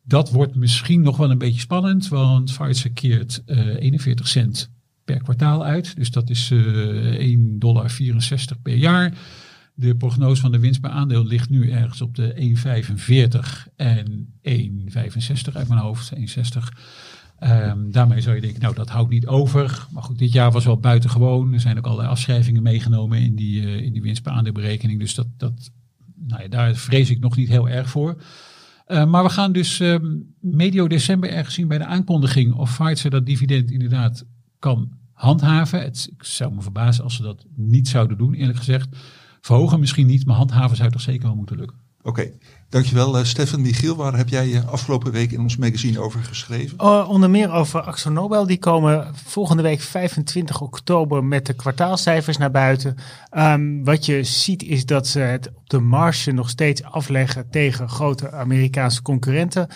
[0.03, 4.71] Dat wordt misschien nog wel een beetje spannend, want Pfizer keert eh 41 cent
[5.05, 5.95] per kwartaal uit.
[5.95, 6.59] Dus dat is eh
[7.19, 7.91] 1,64 dollar
[8.61, 9.13] per jaar.
[9.75, 15.53] De prognose van de winst per aandeel ligt nu ergens op de 1,45 en 1,65
[15.53, 16.71] uit mijn hoofd, 1,60.
[17.39, 19.87] Ehm, daarmee zou je denken, nou dat houdt niet over.
[19.91, 21.53] Maar goed, dit jaar was wel buitengewoon.
[21.53, 24.99] Er zijn ook allerlei afschrijvingen meegenomen in die, eh, in die winst per aandeelberekening.
[24.99, 25.71] Dus dat, dat,
[26.27, 28.21] nou daar vrees ik nog niet heel erg voor.
[28.85, 33.09] Eh, maar we gaan dus ehm, medio december ergens zien bij de aankondiging of Pfizer
[33.09, 34.25] dat dividend inderdaad
[34.59, 35.81] kan handhaven.
[35.81, 38.87] Het, ik zou me verbazen als ze dat niet zouden doen, eerlijk gezegd.
[39.41, 41.77] Verhogen misschien niet, maar handhaven zou toch zeker wel moeten lukken.
[42.01, 42.31] Oké,
[42.73, 43.61] dankjewel uh, Stefan.
[43.61, 46.77] Michiel, waar heb jij je afgelopen week in ons magazine over geschreven?
[46.81, 48.45] Uh, onder meer over Axo Nobel.
[48.45, 52.95] Die komen volgende week 25 oktober met de kwartaalcijfers naar buiten.
[53.37, 57.89] Um, wat je ziet is dat ze het op de marge nog steeds afleggen tegen
[57.89, 59.67] grote Amerikaanse concurrenten.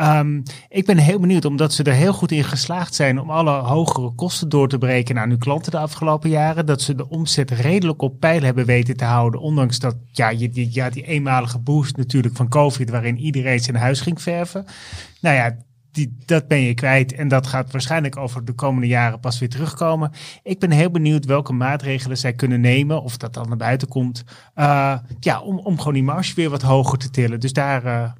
[0.00, 3.50] Um, ik ben heel benieuwd, omdat ze er heel goed in geslaagd zijn om alle
[3.50, 6.66] hogere kosten door te breken aan hun klanten de afgelopen jaren.
[6.66, 9.40] Dat ze de omzet redelijk op peil hebben weten te houden.
[9.40, 14.22] Ondanks dat, ja, ja, die eenmalige boost natuurlijk van COVID, waarin iedereen zijn huis ging
[14.22, 14.64] verven.
[15.20, 15.56] Nou ja,
[15.94, 17.12] die, dat ben je kwijt.
[17.12, 20.10] En dat gaat waarschijnlijk over de komende jaren pas weer terugkomen.
[20.42, 24.24] Ik ben heel benieuwd welke maatregelen zij kunnen nemen, of dat dan naar buiten komt.
[24.56, 27.40] Uh, ja, om, om gewoon die marge weer wat hoger te tillen.
[27.40, 28.10] Dus daar, uh,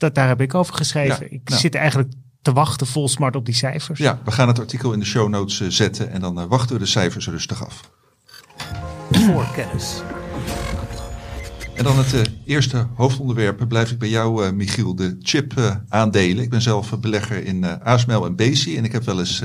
[0.00, 1.26] dat, daar heb ik over geschreven.
[1.30, 1.60] Ja, ik nou.
[1.60, 3.98] zit eigenlijk te wachten vol smart op die cijfers.
[3.98, 6.82] Ja, we gaan het artikel in de show notes uh, zetten en dan wachten we
[6.82, 7.90] de cijfers rustig af.
[9.10, 10.02] Voor kennis.
[11.74, 13.68] En dan het uh, eerste hoofdonderwerp.
[13.68, 16.36] Blijf ik bij jou, uh, Michiel, de chip-aandelen.
[16.36, 18.76] Uh, ik ben zelf belegger in ASML en Bezi.
[18.76, 19.42] En ik heb wel eens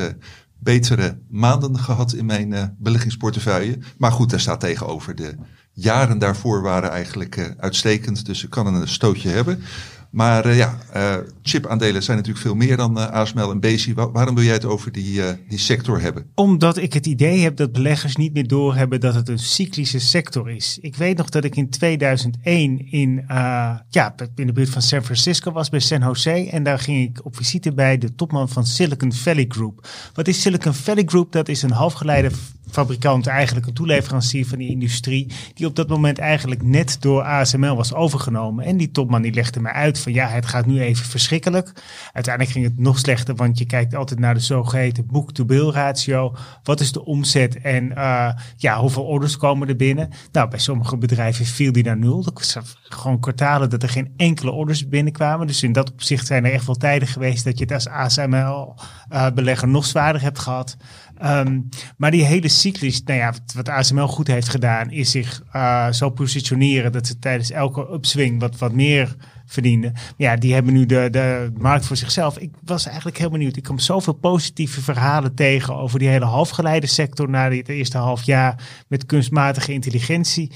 [0.59, 3.77] betere maanden gehad in mijn beleggingsportefeuille.
[3.97, 5.15] Maar goed, daar staat tegenover.
[5.15, 5.35] De
[5.73, 8.25] jaren daarvoor waren eigenlijk uitstekend.
[8.25, 9.63] Dus ik kan een stootje hebben.
[10.15, 13.93] Maar uh, ja, uh, chipaandelen zijn natuurlijk veel meer dan uh, ASML en.
[13.93, 16.25] Wa waarom wil jij het over die, die sector hebben?
[16.35, 20.49] Omdat ik het idee heb dat beleggers niet meer doorhebben dat het een cyclische sector
[20.49, 20.77] is.
[20.81, 23.23] Ik weet nog dat ik in 2001 in,
[23.89, 26.49] ja, in de buurt van San Francisco was bij San Jose.
[26.49, 29.87] En daar ging ik op visite bij de topman van Silicon Valley Group.
[30.13, 31.31] Wat is Silicon Valley Group?
[31.31, 32.31] Dat is een halfgeleide
[32.75, 37.75] fabrikant, eigenlijk een toeleverancier van die industrie, die op dat moment eigenlijk net door ASML
[37.75, 38.65] was overgenomen.
[38.65, 41.71] En die topman die legde mij uit van ja, het gaat nu even verschrikkelijk.
[42.13, 46.35] Uiteindelijk ging het nog slechter, want je kijkt altijd naar de zogeheten book-to-bill ratio.
[46.63, 50.09] Wat is de omzet en uh, ja, hoeveel orders komen er binnen?
[50.31, 52.23] Nou, bij sommige bedrijven viel die naar nul.
[52.23, 55.47] Dat gewoon kwartalen dat er geen enkele orders binnenkwamen.
[55.47, 59.67] Dus in dat opzicht zijn er echt wel tijden geweest dat je het als ASML-belegger
[59.67, 60.77] uh, nog zwaarder hebt gehad.
[61.23, 65.43] Um, maar die hele cyclus, nou ja, wat, wat ASML goed heeft gedaan, is zich
[65.53, 69.93] uh, zo positioneren dat ze tijdens elke upswing wat, wat meer verdienden.
[70.17, 72.37] Ja, die hebben nu de, de markt voor zichzelf.
[72.37, 73.55] Ik was eigenlijk heel benieuwd.
[73.55, 78.23] Ik kwam zoveel positieve verhalen tegen over die hele halfgeleide sector na het eerste half
[78.23, 80.51] jaar met kunstmatige intelligentie.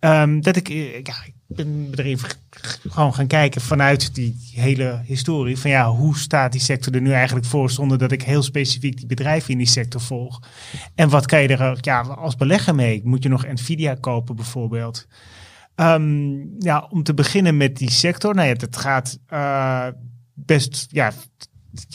[0.00, 0.68] Um, dat ik,
[1.02, 1.14] ja,
[1.56, 2.28] ben er even
[2.88, 5.58] gewoon gaan kijken vanuit die hele historie.
[5.58, 8.96] Van ja, hoe staat die sector er nu eigenlijk voor zonder dat ik heel specifiek
[8.96, 10.42] die bedrijven in die sector volg.
[10.94, 13.00] En wat kan je er ja, als belegger mee?
[13.04, 15.06] Moet je nog Nvidia kopen bijvoorbeeld?
[15.76, 18.34] Um, ja, om te beginnen met die sector.
[18.34, 19.86] Nou ja, het gaat uh,
[20.34, 21.12] best, ja,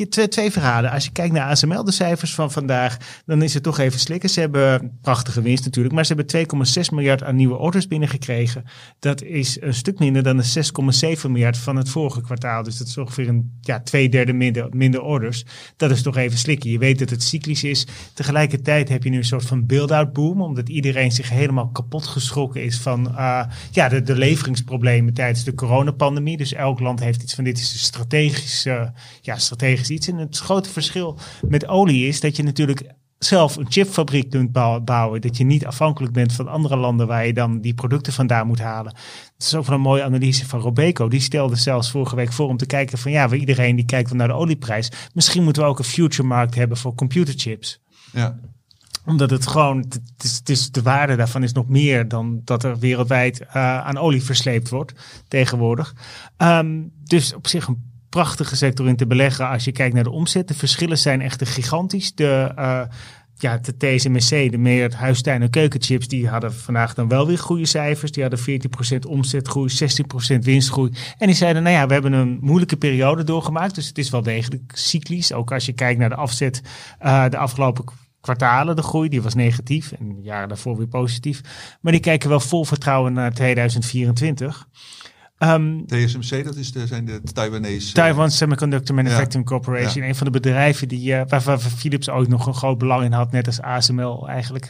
[0.09, 0.91] Twee, twee verhalen.
[0.91, 4.29] Als je kijkt naar ASML, de cijfers van vandaag, dan is het toch even slikken.
[4.29, 8.63] Ze hebben prachtige winst natuurlijk, maar ze hebben 2,6 miljard aan nieuwe orders binnengekregen.
[8.99, 10.63] Dat is een stuk minder dan de
[11.15, 12.63] 6,7 miljard van het vorige kwartaal.
[12.63, 14.33] Dus dat is ongeveer een ja, twee derde
[14.71, 15.45] minder, orders.
[15.75, 16.69] Dat is toch even slikken.
[16.69, 17.87] Je weet dat het cyclisch is.
[18.13, 22.63] Tegelijkertijd heb je nu een soort van build-out boom, omdat iedereen zich helemaal kapot geschrokken
[22.63, 26.37] is van uh, ja, de, de leveringsproblemen tijdens de coronapandemie.
[26.37, 28.87] Dus elk land heeft iets van dit is een strategisch, uh,
[29.21, 30.07] ja, strategisch iets.
[30.07, 34.51] En het grote verschil met olie is dat je natuurlijk zelf een chipfabriek kunt
[34.85, 35.21] bouwen.
[35.21, 38.59] Dat je niet afhankelijk bent van andere landen waar je dan die producten vandaan moet
[38.59, 38.93] halen.
[39.37, 41.07] Dat is ook wel een mooie analyse van Robeco.
[41.07, 44.27] Die stelde zelfs vorige week voor om te kijken van ja, iedereen die kijkt naar
[44.27, 44.91] de olieprijs.
[45.13, 47.79] Misschien moeten we ook een future markt hebben voor computerchips.
[48.11, 48.39] Ja
[49.05, 52.63] omdat het gewoon, het is, het is, de waarde daarvan is nog meer dan dat
[52.63, 53.45] er wereldwijd uh,
[53.85, 54.93] aan olie versleept wordt
[55.27, 55.95] tegenwoordig.
[56.37, 60.11] Um, dus op zich een prachtige sector in te beleggen als je kijkt naar de
[60.11, 60.47] omzet.
[60.47, 62.15] De verschillen zijn echt gigantisch.
[62.15, 62.81] De, uh,
[63.39, 67.65] ja, de TSMC, de meer huistuin- en keukenchips, die hadden vandaag dan wel weer goede
[67.65, 68.11] cijfers.
[68.11, 70.91] Die hadden 14% omzetgroei, 16% winstgroei.
[71.17, 73.75] En die zeiden, nou ja, we hebben een moeilijke periode doorgemaakt.
[73.75, 75.33] Dus het is wel degelijk cyclisch.
[75.33, 76.61] Ook als je kijkt naar de afzet
[77.03, 77.85] uh, de afgelopen
[78.21, 79.91] kwartalen, de groei, die was negatief.
[79.91, 81.41] En jaren daarvoor weer positief.
[81.81, 84.67] Maar die kijken wel vol vertrouwen naar 2024.
[85.39, 87.93] Um, TSMC, dat is de, zijn de Taiwanese...
[87.93, 89.55] Taiwan Semiconductor Manufacturing ja.
[89.55, 90.03] Corporation.
[90.03, 90.09] Ja.
[90.09, 93.11] Een van de bedrijven die, uh, waar, waar Philips ook nog een groot belang in
[93.11, 93.31] had.
[93.31, 94.69] Net als ASML eigenlijk.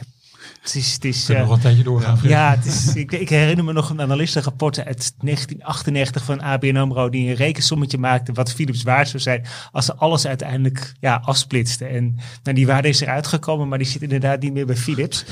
[0.62, 2.18] Het is, het is, uh, nog een tijdje doorgaan.
[2.22, 6.76] Ja, ja het is, ik, ik, herinner me nog een analistenrapport uit 1998 van ABN
[6.76, 7.08] AMRO.
[7.08, 9.44] Die een rekensommetje maakte wat Philips waard zou zijn.
[9.72, 11.88] Als ze alles uiteindelijk ja, afsplitsten.
[11.90, 15.24] En nou, die waarde is eruit gekomen, maar die zit inderdaad niet meer bij Philips.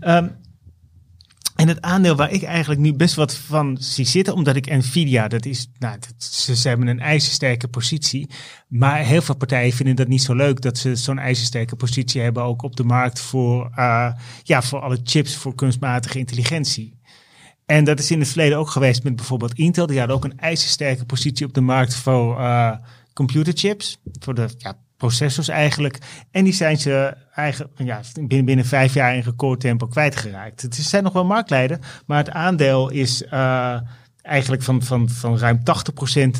[0.00, 0.30] Um,
[1.58, 5.28] en het aandeel waar ik eigenlijk nu best wat van zie zitten, omdat ik Nvidia,
[5.28, 8.30] dat is, nou, ze, hebben een ijzersterke positie.
[8.68, 12.42] Maar heel veel partijen vinden dat niet zo leuk dat ze zo'n ijzersterke positie hebben
[12.42, 16.98] ook op de markt voor, uh, ja, voor alle chips voor kunstmatige intelligentie.
[17.66, 19.86] En dat is in het verleden ook geweest met bijvoorbeeld Intel.
[19.86, 22.76] Die hadden ook een ijzersterke positie op de markt voor uh,
[23.12, 23.98] computerchips.
[24.18, 25.98] Voor de ja, processors eigenlijk.
[26.30, 30.62] En die zijn ze eigenlijk ja, binnen, binnen vijf jaar in recordtempo kwijtgeraakt.
[30.62, 33.80] Het zijn nog wel marktleider, maar het aandeel is uh,
[34.22, 35.62] eigenlijk van, van, van ruim 80%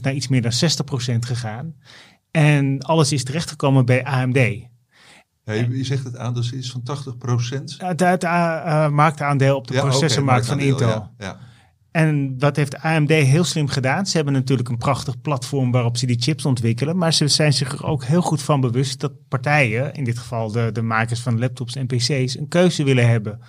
[0.03, 1.75] naar iets meer dan 60% gegaan.
[2.31, 4.37] En alles is terechtgekomen bij AMD.
[5.45, 6.83] Ja, je, zegt het aandeel is van
[7.61, 7.63] 80%?
[7.77, 11.11] Het, het uh, marktaandeel op de ja, processormarkt okay, van Intel.
[11.19, 11.39] Ja.
[11.91, 14.07] En wat heeft AMD heel slim gedaan?
[14.07, 16.97] Ze hebben natuurlijk een prachtig platform waarop ze die chips ontwikkelen.
[16.97, 20.51] Maar ze zijn zich er ook heel goed van bewust dat partijen, in dit geval
[20.51, 23.41] de, de makers van laptops en PC's, een keuze willen hebben.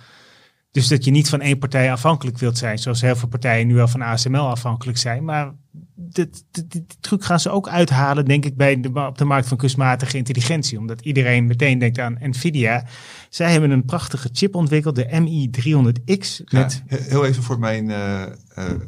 [0.70, 3.74] Dus dat je niet van één partij afhankelijk wilt zijn, zoals heel veel partijen nu
[3.74, 5.24] wel van ASML afhankelijk zijn.
[5.24, 5.52] Maar
[5.94, 9.48] dit, dit, dit truc gaan ze ook uithalen, denk ik, bij de, op de markt
[9.48, 10.78] van kunstmatige intelligentie.
[10.78, 12.84] Omdat iedereen meteen denkt aan Nvidia.
[13.28, 16.42] Zij hebben een prachtige chip ontwikkeld, de MI300X.
[16.44, 18.30] Ja, Met, heel even voor mijn eh, eh,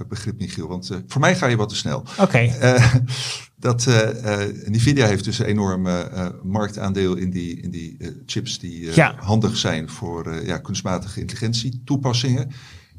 [0.08, 2.04] begrip, Michiel, want eh, voor mij ga je wat te snel.
[2.18, 2.50] Oké,
[3.58, 3.86] dat
[4.64, 5.88] Nvidia heeft dus een enorm
[6.42, 9.14] marktaandeel in die, in die chips die Ja.
[9.18, 12.50] handig zijn voor ja, kunstmatige intelligentie toepassingen.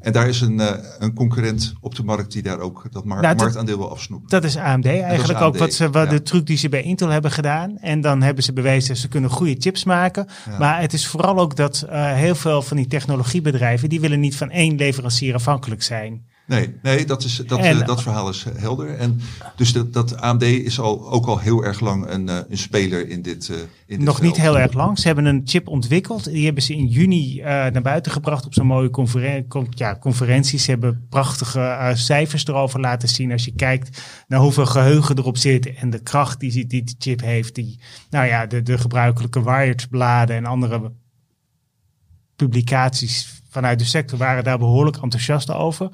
[0.04, 3.20] En daar is een, eh, een concurrent op de markt die daar ook dat mar-
[3.20, 4.28] Nou, dat- marktaandeel wil afsnoepen.
[4.28, 6.10] dat is AMD eigenlijk AMD, ook wat ze, wat ja.
[6.10, 7.78] de truc die ze bij Intel hebben gedaan.
[7.78, 10.26] En dan hebben ze bewezen ze kunnen goede chips maken.
[10.50, 10.58] Ja.
[10.58, 14.36] Maar het is vooral ook dat eh, heel veel van die technologiebedrijven, die willen niet
[14.36, 16.26] van één leverancier afhankelijk zijn.
[16.46, 18.96] Nee, nee dat, is, dat, En- eh, dat verhaal is eh, helder.
[18.96, 19.20] En
[19.56, 23.08] dus dat, dat AMD is al, ook al heel erg lang een, eh, een speler
[23.08, 24.98] in dit, in dit Nog niet heel erg lang.
[24.98, 26.24] Ze hebben een chip ontwikkeld.
[26.24, 30.58] Die hebben ze in juni naar buiten gebracht op zo'n mooie conferen con- ja, conferentie.
[30.58, 33.32] Ze hebben prachtige cijfers erover laten zien.
[33.32, 37.20] Als je kijkt naar hoeveel geheugen erop zit en de kracht die die, die chip
[37.20, 37.54] heeft.
[37.54, 37.78] Die,
[38.10, 40.92] nou ja, de, de gebruikelijke Wired bladen en andere
[42.36, 45.88] publicaties vanuit de sector waren daar behoorlijk enthousiast over.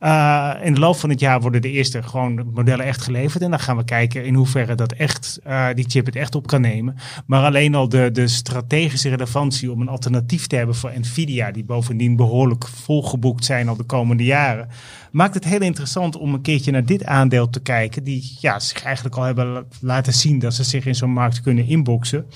[0.00, 3.42] Uh, in de loop van het jaar worden de eerste gewoon modellen echt geleverd.
[3.42, 6.46] En dan gaan we kijken in hoeverre dat echt, uh, die chip het echt op
[6.46, 6.96] kan nemen.
[7.26, 11.64] Maar alleen al de, de strategische relevantie om een alternatief te hebben voor Nvidia, die
[11.64, 14.68] bovendien behoorlijk volgeboekt zijn al de komende jaren,
[15.10, 18.04] maakt het heel interessant om een keertje naar dit aandeel te kijken.
[18.04, 21.66] Die ja, zich eigenlijk al hebben laten zien dat ze zich in zo'n markt kunnen
[21.66, 22.26] inboxen.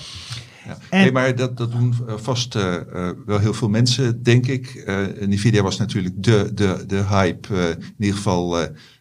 [0.66, 0.79] Ja.
[0.90, 2.62] En- nee, maar dat, dat doen uh, vast uh,
[2.94, 4.83] uh, wel heel veel mensen, denk ik.
[4.87, 8.51] Uh, Nvidia was natuurlijk de, de, de hype, uh, in ieder geval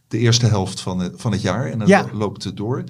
[0.08, 1.66] de eerste helft van, het- van het jaar.
[1.72, 2.06] En dat Ja.
[2.14, 2.84] loopt het door.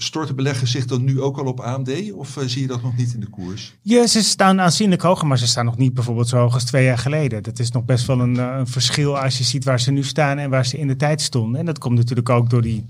[0.00, 2.12] Storten beleggers zich dan nu ook al op AMD?
[2.12, 3.74] Of uh, zie je dat nog niet in de koers?
[3.82, 6.84] Ja, ze staan aanzienlijk hoger, maar ze staan nog niet bijvoorbeeld zo hoog als twee
[6.84, 7.42] jaar geleden.
[7.42, 10.02] Dat is nog best wel een, eh, een verschil als je ziet waar ze nu
[10.02, 11.60] staan en waar ze in de tijd stonden.
[11.60, 12.84] En dat komt natuurlijk ook door die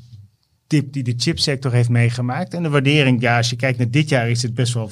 [0.66, 2.54] dip die de chipsector heeft meegemaakt.
[2.54, 4.90] En de waardering, ja, als je kijkt naar dit jaar is het best wel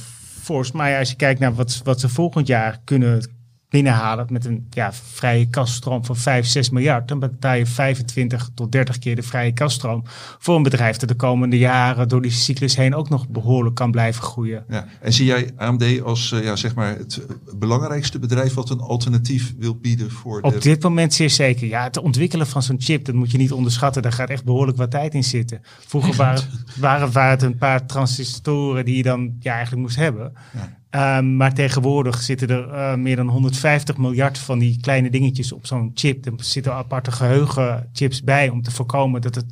[0.73, 3.36] Maar ja, als je kijkt naar wat, wat ze volgend jaar kunnen
[3.77, 8.73] binnenhalen met een ja, vrije kaststroom van 5, 6 miljard, dan betaal je 25 tot
[8.73, 10.03] 30 keer de vrije kaststroom
[10.39, 13.91] voor een bedrijf dat de komende jaren door die cyclus heen ook nog behoorlijk kan
[13.91, 14.65] blijven groeien.
[14.69, 14.87] Ja.
[15.01, 17.27] En zie jij AMD als uh, ja, zeg maar het
[17.59, 20.47] belangrijkste bedrijf wat een alternatief wil bieden voor de...
[20.47, 21.67] Op dit moment zeer zeker.
[21.67, 24.03] Ja, het ontwikkelen van zo'n chip, dat moet je niet onderschatten.
[24.03, 25.61] Daar gaat echt behoorlijk wat tijd in zitten.
[25.63, 26.43] Vroeger waren,
[26.77, 30.33] waren, waren het een paar transistoren die je dan ja, eigenlijk moest hebben.
[30.55, 30.77] Ja.
[30.97, 35.67] Um, maar tegenwoordig zitten er uh, meer dan 150 miljard van die kleine dingetjes op
[35.67, 36.27] zo'n chip.
[36.27, 39.47] Er zitten aparte geheugenchips bij om te voorkomen dat het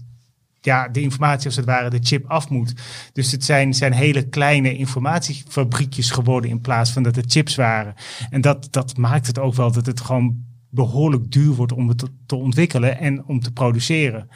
[0.61, 2.75] ja, de informatie als het ware de chip af moet.
[3.13, 7.95] Dus het zijn, zijn hele kleine informatiefabriekjes geworden in plaats van dat het chips waren.
[8.31, 12.05] En dat, dat maakt het ook wel dat het gewoon behoorlijk duur wordt om het
[12.27, 14.29] te ontwikkelen en om te produceren.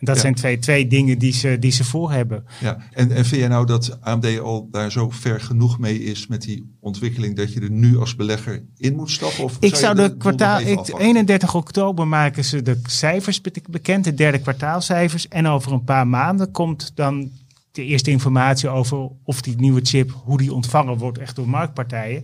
[0.00, 0.20] En dat Ja.
[0.20, 2.44] zijn twee, twee dingen die ze, die ze voor hebben.
[2.60, 6.26] Ja, en, en vind jij nou dat AMD al daar zo ver genoeg mee is
[6.26, 9.44] met die ontwikkeling dat je er nu als belegger in moet stappen?
[9.44, 11.06] Of Ik zou de kwartaal, nog even ik, afwachten?
[11.06, 15.28] 31 oktober maken ze de cijfers be- bekend, de derde kwartaalcijfers.
[15.28, 17.30] En over een paar maanden komt dan
[17.72, 22.22] de eerste informatie over of die nieuwe chip, hoe die ontvangen wordt echt door marktpartijen.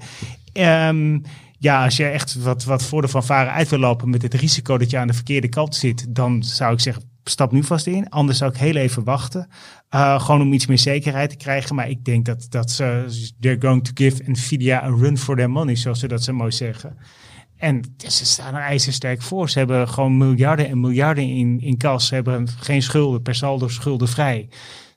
[0.53, 1.19] Ehm,
[1.59, 4.79] ja, als je echt wat, wat voor de fanfare uit wil lopen met het risico
[4.79, 8.09] dat je aan de verkeerde kant zit, dan zou ik zeggen, stap nu vast in.
[8.09, 9.49] Anders zou ik heel even wachten.
[9.95, 11.75] Uh, gewoon om iets meer zekerheid te krijgen.
[11.75, 13.05] Maar ik denk dat, dat ze,
[13.41, 16.53] they're going to give Nvidia a run for their money, zoals ze dat zo mooi
[16.53, 16.97] zeggen.
[17.57, 19.51] En ze staan er ijzersterk voor.
[19.51, 22.07] Ze hebben gewoon miljarden en miljarden in, in kas.
[22.07, 24.49] Ze hebben geen schulden, per saldo schuldenvrij.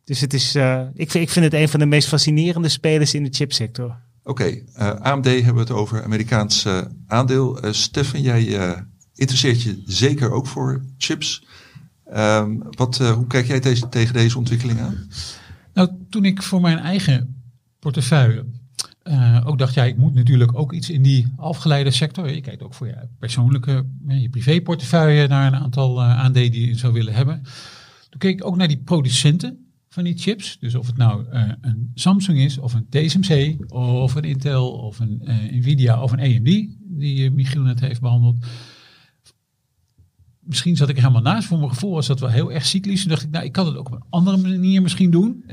[0.04, 3.14] Dus het is, uh, ik, vind, ik vind het een van de meest fascinerende spelers
[3.14, 3.96] in de chipsector.
[4.24, 6.68] Oké, uh, AMD hebben we het over Amerikaans
[7.08, 7.60] aandeel.
[7.72, 8.58] Stefan, jij
[9.20, 11.44] interesseert je zeker ook voor chips.
[12.16, 15.08] Um, wat, hoe kijk jij deze, tegen deze ontwikkeling aan?
[15.74, 17.44] Nou, toen ik voor mijn eigen
[17.80, 18.46] portefeuille
[19.04, 22.34] uh, ook dacht, ja, ik moet natuurlijk ook iets in die afgeleide sector.
[22.34, 26.94] Je kijkt ook voor je persoonlijke, je privéportefeuille naar een aantal aandelen die je zou
[26.94, 27.42] willen hebben.
[28.10, 30.58] Toen keek ik ook naar die producenten van die chips.
[30.60, 31.26] Dus of het nou
[31.62, 36.68] een Samsung is, of een TSMC, of een Intel, of een Nvidia, of een AMD,
[36.80, 38.46] die Michiel net heeft behandeld.
[40.50, 41.48] Misschien zat ik er helemaal naast.
[41.48, 43.02] Voor mijn gevoel was dat wel heel erg cyclisch.
[43.02, 45.44] Toen dacht ik, nou, ik kan het ook op een andere manier misschien doen.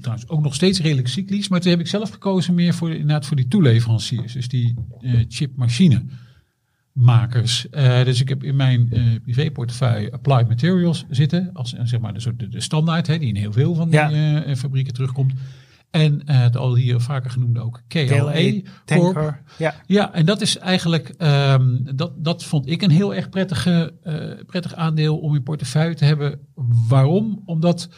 [0.00, 1.48] Trouwens, ook nog steeds redelijk cyclisch.
[1.48, 4.32] Maar toen heb ik zelf gekozen meer voor, inderdaad voor die toeleveranciers.
[4.32, 6.02] Dus die uh, chipmachine.
[6.94, 7.68] chipmakers.
[7.70, 11.50] Eh, dus ik heb in mijn eh privéportefeuille Applied Materials zitten.
[11.52, 13.90] Als eh, zeg maar de, soort de, de standaard, hè, die in heel veel van
[13.90, 14.10] die Ja.
[14.10, 15.32] eh, eh, fabrieken terugkomt.
[15.94, 18.04] En eh, het al hier vaker genoemde ook KLE.
[18.04, 19.14] KLE, Corp.
[19.14, 19.42] Tanker.
[19.58, 19.74] Ja.
[19.86, 24.44] Ja, en dat is eigenlijk, ehm, dat, dat vond ik een heel erg prettige, eh,
[24.46, 26.38] prettig aandeel om in portefeuille te hebben.
[26.88, 27.42] Waarom?
[27.44, 27.88] Omdat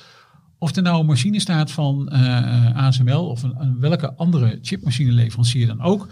[0.59, 5.66] of er nou een machine staat van eh, ASML of een, een welke andere chipmachineleverancier
[5.66, 6.09] dan ook.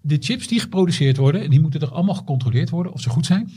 [0.00, 3.50] De chips die geproduceerd worden, die moeten er allemaal gecontroleerd worden of ze goed zijn.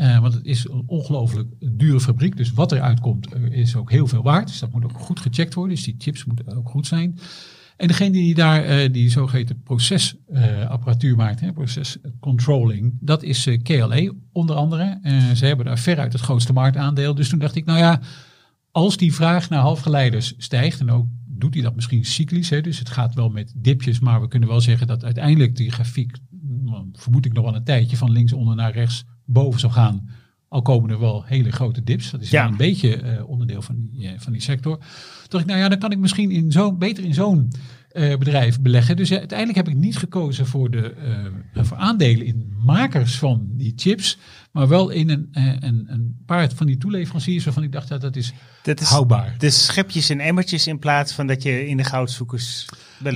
[0.00, 2.36] Eh, want het is een ongelooflijk dure fabriek.
[2.36, 4.46] Dus wat eruit komt eh, is ook heel veel waard.
[4.46, 5.74] Dus dat moet ook goed gecheckt worden.
[5.74, 7.18] Dus die chips moeten ook goed zijn.
[7.76, 13.62] En degene die daar eh, die zogeheten procesapparatuur maakt, hè, proces controlling, dat is eh,
[13.62, 14.98] KLE onder andere.
[15.34, 17.14] Ze hebben daar veruit het grootste marktaandeel.
[17.14, 18.00] Dus toen dacht ik, nou ja,
[18.70, 22.78] als die vraag naar halfgeleiders stijgt, en ook doet hij dat misschien cyclisch, hè, dus
[22.78, 26.16] het gaat wel met dipjes, maar we kunnen wel zeggen dat uiteindelijk die grafiek,
[26.64, 30.08] nou, vermoed ik nog wel een tijdje, van linksonder naar rechts boven zal gaan.
[30.48, 32.10] Al komen er wel hele grote dips.
[32.10, 32.46] Dat is Ja.
[32.46, 34.76] een beetje eh, onderdeel van die, eh, van die sector.
[34.78, 34.88] Toen
[35.28, 37.50] dacht ik, nou ja, dan kan ik misschien in zo'n beter in zo'n
[37.90, 38.96] eh, bedrijf beleggen.
[38.96, 40.94] Dus uiteindelijk heb ik niet gekozen voor, de,
[41.54, 44.18] voor aandelen in makers van die chips.
[44.52, 45.28] Maar wel in een,
[45.60, 49.34] een, een paar van die toeleveranciers waarvan ik dacht dat dat is, Dat is houdbaar.
[49.38, 52.68] de schepjes en emmertjes in plaats van dat je in de goudzoekers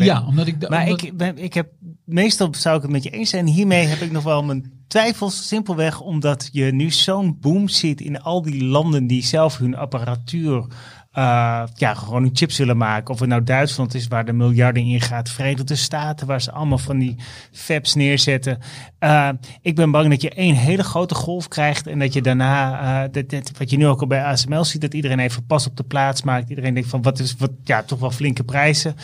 [0.04, 0.68] Ja, omdat ik...
[0.68, 1.68] Maar omdat- ik, ben- ik heb,
[2.04, 3.46] meestal zou ik het met je eens zijn.
[3.46, 5.48] Hiermee heb ik nog wel mijn twijfels.
[5.48, 10.66] Simpelweg omdat je nu zo'n boom ziet in al die landen die zelf hun apparatuur,
[11.14, 13.14] eh, ja, gewoon hun chips willen maken.
[13.14, 15.30] Of het nou Duitsland is waar de miljarden in gaat.
[15.30, 17.16] Verenigde Staten waar ze allemaal van die
[17.52, 18.58] fabs neerzetten.
[18.98, 19.28] Eh,
[19.62, 21.86] ik ben bang dat je één hele grote golf krijgt.
[21.86, 24.80] En dat je daarna, eh, dat, dat- wat je nu ook al bij ASML ziet,
[24.80, 26.48] dat iedereen even pas op de plaats maakt.
[26.48, 28.96] Iedereen denkt van wat is, wat, ja, toch wel flinke prijzen.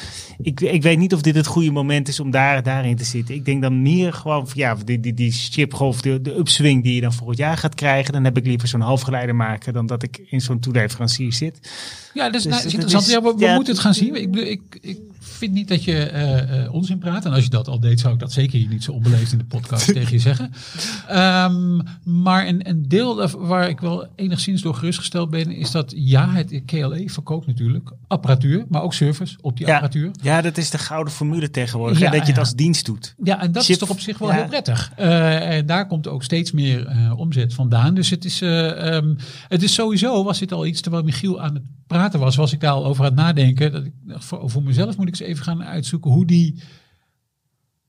[0.43, 3.35] Ik, ik weet niet of dit het goede moment is om daar, daarin te zitten.
[3.35, 6.95] Ik denk dan meer gewoon van ja, die, die, die chipgolf, de, de upswing die
[6.95, 8.13] je dan volgend jaar gaat krijgen.
[8.13, 11.71] Dan heb ik liever zo'n halfgeleider maken dan dat ik in zo'n toeleverancier zit.
[12.15, 13.07] Ja, dat is, Dus nou, is interessant.
[13.07, 14.15] is- ja, we, we ja, moeten het gaan zien.
[14.15, 17.25] Ik, ik, ik vind niet dat je eh, eh, onzin praat.
[17.25, 19.39] En als je dat al deed, zou ik dat zeker hier niet zo onbeleefd in
[19.39, 20.53] de podcast tegen je zeggen.
[21.09, 26.31] Ehm, maar een, een deel waar ik wel enigszins door gerustgesteld ben, is dat ja,
[26.33, 30.11] het KLE verkoopt natuurlijk apparatuur, maar ook service op die Ja, apparatuur.
[30.23, 31.99] ja, dat is de gouden formule tegenwoordig.
[31.99, 33.15] Ja, hè, dat je het als dienst doet.
[33.25, 34.93] Ja, en dat Chip- is toch op zich wel heel prettig.
[34.97, 37.95] Eh, en daar komt ook steeds meer omzet vandaan.
[37.95, 39.15] Dus het is, eh, ehm,
[39.49, 42.61] het is sowieso, was dit al iets, terwijl Michiel aan het praten was, was ik
[42.61, 43.73] daar al over aan het nadenken.
[43.73, 46.63] Dat ik, dacht, voor, voor mezelf moet ik eens even gaan uitzoeken hoe die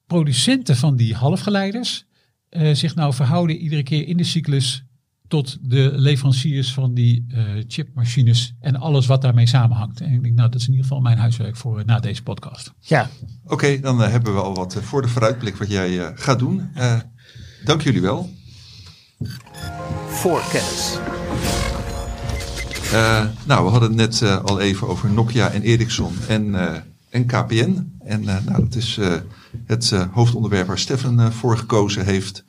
[0.06, 2.06] producenten van die halfgeleiders
[2.50, 4.86] eh, zich nou verhouden iedere keer in de cyclus
[5.28, 10.02] tot de leveranciers van die eh, chipmachines en alles wat daarmee samenhangt.
[10.02, 12.24] En ik denk, nou, dat is in ieder geval mijn huiswerk voor eh, na deze
[12.24, 12.74] podcast.
[12.80, 13.10] Ja,
[13.52, 16.70] Oké, dan hebben we al wat voor de vooruitblik wat jij eh, gaat doen.
[16.74, 17.00] Eh,
[17.64, 18.30] dank jullie wel.
[20.08, 20.98] Voor kennis.
[22.92, 26.80] Eh, nou, we hadden het net eh, al even over Nokia en Ericsson en, eh,
[27.10, 27.98] en KPN.
[28.04, 29.00] En nou, dat is
[29.66, 32.44] het hoofdonderwerp waar Stefan voor gekozen heeft.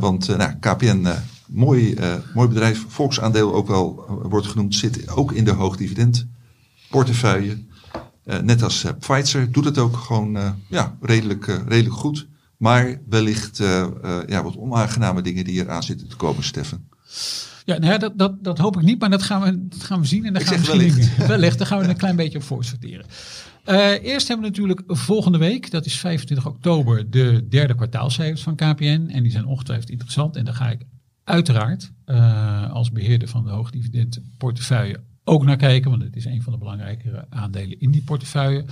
[0.00, 1.08] Want nou, KPN,
[1.46, 1.96] mooi,
[2.34, 6.26] mooi bedrijf, volksaandeel ook wel wordt genoemd, zit ook in de hoogdividend
[6.90, 7.62] portefeuille.
[8.42, 12.26] Net als Pfizer doet het ook gewoon ja, redelijk, redelijk goed.
[12.56, 13.56] Maar wellicht
[14.26, 16.84] ja, wat onaangename dingen die eraan zitten te komen, Stefan.
[17.64, 20.00] Ja, nou ja, dat, dat, dat hoop ik niet, maar dat gaan we, dat gaan
[20.00, 20.24] we zien.
[20.24, 21.26] En daar gaan we wellicht.
[21.26, 23.06] wellicht, daar gaan we een klein beetje op voor sorteren.
[23.64, 28.54] Eh, eerst hebben we natuurlijk volgende week, dat is 25 oktober, de derde kwartaalcijfers van
[28.54, 29.08] KPN.
[29.12, 30.36] En die zijn ongetwijfeld interessant.
[30.36, 30.82] En daar ga ik
[31.24, 35.90] uiteraard eh, als beheerder van de hoogdividend portefeuille ook naar kijken.
[35.90, 38.64] Want het is een van de belangrijkere aandelen in die portefeuille.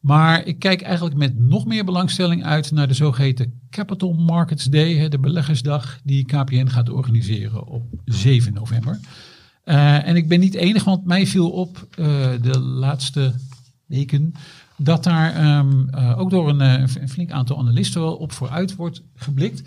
[0.00, 5.08] Maar ik kijk eigenlijk met nog meer belangstelling uit naar de zogeheten Capital Markets Day,
[5.08, 9.00] de beleggersdag die KPN gaat organiseren op 7 november.
[9.68, 12.06] Eh, en ik ben niet enig, want mij viel op eh,
[12.40, 13.34] de laatste
[13.86, 14.32] weken
[14.76, 19.62] dat daar ehm, eh, ook door een, flink aantal analisten wel op vooruit wordt geblikt.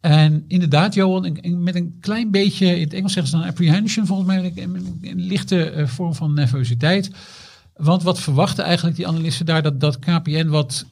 [0.00, 4.28] En inderdaad, Johan, met een klein beetje, in het Engels zeggen ze dan apprehension, volgens
[4.28, 7.10] mij een, lichte vorm van nervositeit.
[7.80, 9.62] Want wat verwachten eigenlijk die analisten daar?
[9.62, 10.86] Dat, dat KPN wat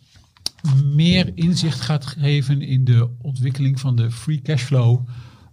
[0.85, 5.09] meer inzicht gaat geven in de ontwikkeling van de free cashflow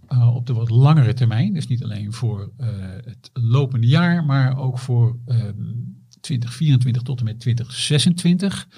[0.08, 1.52] eh, op de wat langere termijn.
[1.52, 2.68] Dus niet alleen voor eh,
[3.04, 5.84] het lopende jaar, maar ook voor ehm
[6.26, 8.68] 2024 tot en met 2026.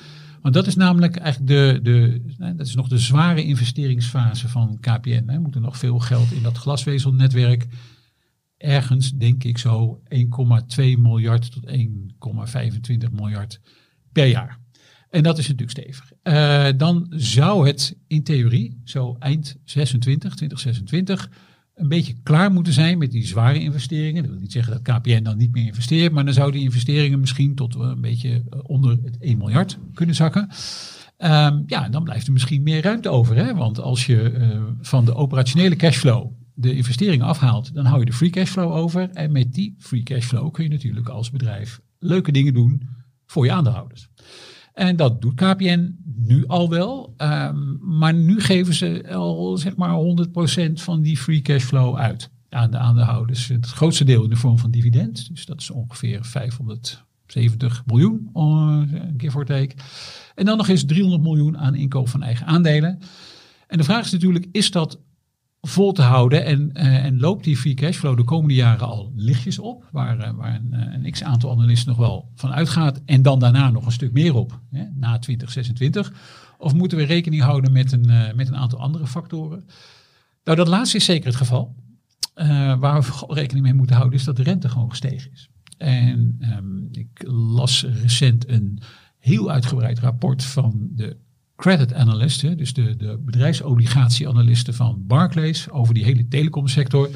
[0.43, 4.79] Want dat is namelijk eigenlijk de, de, nou, dat is nog de zware investeringsfase van
[4.81, 5.25] KPN.
[5.27, 7.67] Er moet er nog veel geld in dat glasvezelnetwerk.
[8.59, 13.61] Ergens denk ik zo 1,2 miljard tot 1,25 miljard
[14.13, 14.59] per jaar.
[15.11, 16.13] En dat is natuurlijk stevig.
[16.23, 21.31] Eh, dan zou het in theorie zo eind 26, 2026
[21.75, 24.23] een beetje klaar moeten zijn met die zware investeringen.
[24.23, 27.21] Dat wil niet zeggen dat KPN dan niet meer investeert, maar dan zouden die investeringen
[27.21, 30.49] misschien tot eh, een beetje eh, onder het 1 miljard kunnen zakken.
[31.21, 33.37] Um, ja, dan blijft er misschien meer ruimte over.
[33.37, 33.55] Hè?
[33.55, 34.33] Want als je
[34.81, 39.11] van de operationele cashflow de investeringen afhaalt, dan hou je de free cashflow over.
[39.11, 42.89] En met die free cashflow kun je natuurlijk als bedrijf leuke dingen doen
[43.27, 44.09] voor je aandeelhouders.
[44.75, 47.15] En dat doet KPN nu al wel.
[47.17, 49.99] Um, maar nu geven ze al zeg maar
[50.69, 53.49] 100% van die free cashflow uit aan de aandeelhouders.
[53.49, 55.29] Het grootste deel in de vorm van dividend.
[55.29, 58.83] Dus dat is ongeveer 570 miljoen, uh,
[59.17, 59.75] give or take.
[60.35, 62.99] En dan nog eens 300 miljoen aan inkoop van eigen aandelen.
[63.67, 65.01] En de vraag is natuurlijk, is dat
[65.61, 69.59] vol te houden en, uh, en loopt die free cashflow de komende jaren al lichtjes
[69.59, 73.71] op, waar, uh, waar een, een x-aantal analisten nog wel van uitgaat, en dan daarna
[73.71, 76.13] nog een stuk meer op, hè, na 2026?
[76.59, 79.65] Of moeten we rekening houden met een, met een aantal andere factoren?
[80.45, 81.75] Nou, dat laatste is zeker het geval.
[82.79, 85.49] waar we rekening mee moeten houden is dat de rente gewoon gestegen is.
[85.79, 88.81] En um, ik las recent een
[89.19, 91.17] heel uitgebreid rapport van de
[91.59, 97.11] credit analysten, dus de, de bedrijfsobligatieanalisten van Barclays over die hele telecomsector.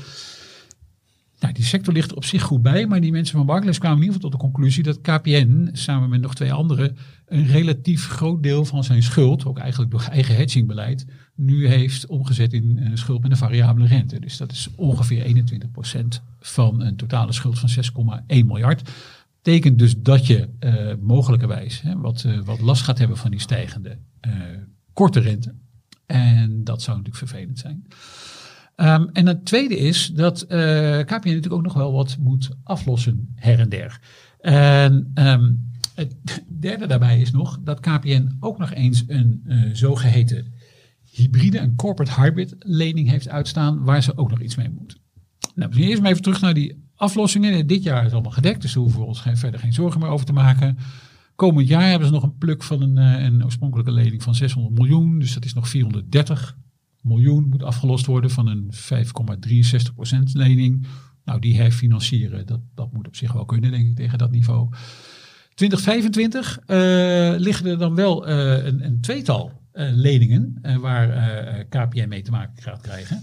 [1.40, 3.98] Nou, die sector ligt er op zich goed bij, maar die mensen van Barclays kwamen
[3.98, 8.08] in ieder geval tot de conclusie dat KPN, samen met nog twee anderen, een relatief
[8.08, 13.22] groot deel van zijn schuld, ook eigenlijk door eigen hedgingbeleid, nu heeft omgezet in schuld
[13.22, 14.20] met een variabele rente.
[14.20, 17.68] Dus dat is ongeveer 21% van een totale schuld van
[18.30, 18.90] 6,1 miljard
[19.42, 23.40] betekent dus dat je uh, mogelijkerwijs hè, wat, uh, wat last gaat hebben van die
[23.40, 24.32] stijgende uh,
[24.92, 25.54] korte rente.
[26.06, 27.86] En dat zou natuurlijk vervelend zijn.
[28.76, 33.58] Um, en het tweede is dat KPN natuurlijk ook nog wel wat moet aflossen her
[33.58, 34.00] en der.
[34.40, 36.14] En um, het
[36.60, 40.52] derde daarbij is nog dat KPN ook nog eens een zogeheten
[41.12, 44.98] hybride, een corporate hybrid lening heeft uitstaan waar ze ook nog iets mee moeten.
[45.54, 47.66] Nou, misschien eerst maar even terug naar die aflossingen.
[47.66, 50.08] Dit jaar is allemaal gedekt, dus daar hoeven we ons geen, verder geen zorgen meer
[50.08, 50.78] over te maken.
[51.34, 55.18] Komend jaar hebben ze nog een pluk van een, een oorspronkelijke lening van 600 miljoen.
[55.18, 56.56] Dus dat is nog 430
[57.00, 60.86] miljoen moet afgelost worden van een 5,63% lening.
[61.24, 64.68] Nou, die herfinancieren, dat, dat moet op zich wel kunnen, denk ik, tegen dat niveau.
[65.54, 66.66] 2025 uh,
[67.36, 72.22] liggen er dan wel uh, een, een tweetal uh, leningen uh, waar uh, KPN mee
[72.22, 73.22] te maken gaat krijgen.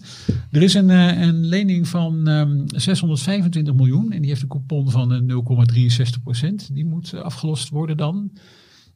[0.51, 5.43] Er is een, een lening van um, 625 miljoen en die heeft een coupon van
[5.73, 6.73] 0,63 procent.
[6.73, 8.31] Die moet afgelost worden dan.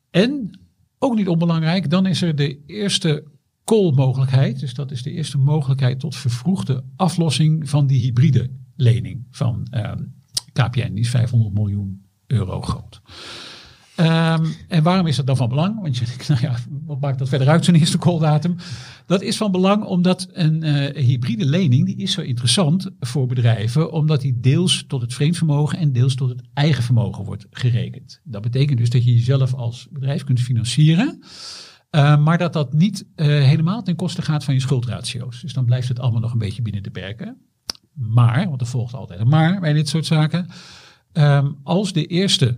[0.09, 0.59] En,
[0.99, 3.23] ook niet onbelangrijk, dan is er de eerste
[3.63, 4.59] call-mogelijkheid.
[4.59, 10.13] Dus dat is de eerste mogelijkheid tot vervroegde aflossing van die hybride lening van um,
[10.53, 10.93] KPN.
[10.93, 13.01] Die is 500 miljoen euro groot.
[13.99, 15.81] Um, en waarom is dat dan van belang?
[15.81, 18.55] Want je denkt, nou ja, wat maakt dat verder uit, zo'n eerste calldatum?
[19.05, 23.91] Dat is van belang omdat een uh, hybride lening, die is zo interessant voor bedrijven,
[23.91, 28.21] omdat die deels tot het vreemdvermogen en deels tot het eigen vermogen wordt gerekend.
[28.23, 31.23] Dat betekent dus dat je jezelf als bedrijf kunt financieren,
[31.91, 35.41] uh, maar dat dat niet uh, helemaal ten koste gaat van je schuldratio's.
[35.41, 37.37] Dus dan blijft het allemaal nog een beetje binnen de perken.
[37.93, 40.47] Maar, want er volgt altijd een maar bij dit soort zaken,
[41.13, 42.57] um, als de eerste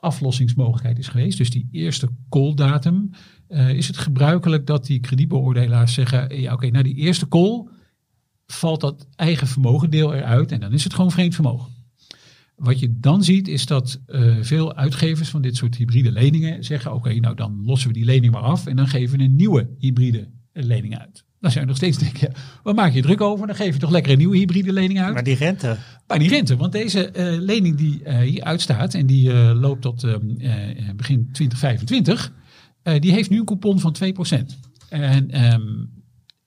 [0.00, 3.10] aflossingsmogelijkheid is geweest, dus die eerste call-datum,
[3.48, 7.68] uh, is het gebruikelijk dat die kredietbeoordelaars zeggen: ja, oké, okay, die eerste call
[8.46, 11.78] valt dat eigen vermogendeel eruit en dan is het gewoon vreemd vermogen.
[12.56, 16.94] Wat je dan ziet is dat uh, veel uitgevers van dit soort hybride leningen zeggen:
[16.94, 19.70] oké, nou dan lossen we die lening maar af en dan geven we een nieuwe
[19.78, 21.24] hybride lening uit.
[21.40, 23.46] Dan zou je nog steeds denken, ja, wat maak je druk over?
[23.46, 25.14] Dan geef je toch lekker een nieuwe hybride lening uit.
[25.14, 25.76] Maar die rente?
[26.06, 29.82] Maar die rente, want deze uh, lening die uh, hier uitstaat en die uh, loopt
[29.82, 30.00] tot
[30.96, 32.32] begin 2025,
[32.82, 34.36] die heeft nu een coupon van 2%.
[34.88, 35.90] En um,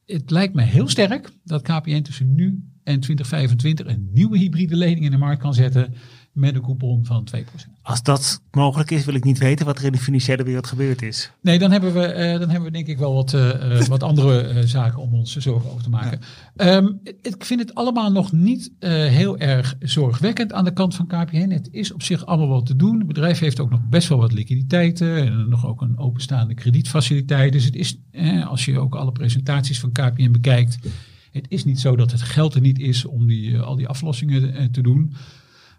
[0.06, 5.06] het lijkt me heel sterk dat KPN tussen nu en 2025 een nieuwe hybride lening
[5.06, 5.94] in de markt kan zetten
[6.34, 7.74] met een coupon van 2%.
[7.82, 11.02] Als dat mogelijk is, wil ik niet weten wat er in de financiële wereld gebeurd
[11.02, 11.32] is.
[11.42, 14.54] Nee, dan hebben we, uh, dan hebben we denk ik wel wat, uh, wat andere
[14.54, 16.20] uh, zaken om ons zorgen over te maken.
[16.56, 16.76] Ja.
[16.76, 21.50] Um, ik vind het allemaal nog niet heel erg zorgwekkend aan de kant van KPN.
[21.50, 22.98] Het is op zich allemaal wat te doen.
[22.98, 27.52] Het bedrijf heeft ook nog best wel wat liquiditeiten en nog ook een openstaande kredietfaciliteit.
[27.52, 27.98] Dus het is,
[28.48, 30.78] als je ook alle presentaties van KPN bekijkt,
[31.32, 34.72] het is niet zo dat het geld er niet is om die, al die aflossingen
[34.72, 35.14] te doen.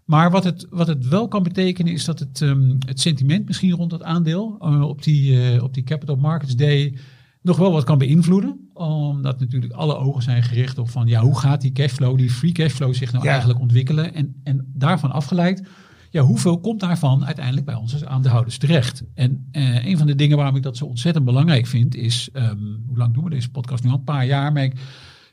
[0.04, 3.72] Maar wat het, wat het wel kan betekenen is dat het, um, het sentiment misschien
[3.72, 6.98] rond dat aandeel uh, op, die, uh, op die Capital Markets Day
[7.42, 8.68] nog wel wat kan beïnvloeden.
[8.72, 12.52] Omdat natuurlijk alle ogen zijn gericht op van ja, hoe gaat die cashflow, die free
[12.52, 13.30] cashflow zich nou ja.
[13.30, 14.14] eigenlijk ontwikkelen.
[14.14, 15.62] En, en daarvan afgeleid,
[16.10, 19.02] ja, hoeveel komt daarvan uiteindelijk bij ons als aandeelhouders terecht?
[19.14, 22.58] En eh, een van de dingen waarom ik dat zo ontzettend belangrijk vind is, ehm,
[22.86, 23.96] hoe lang doen we deze podcast nu al?
[23.96, 24.74] Een paar jaar, maar ik,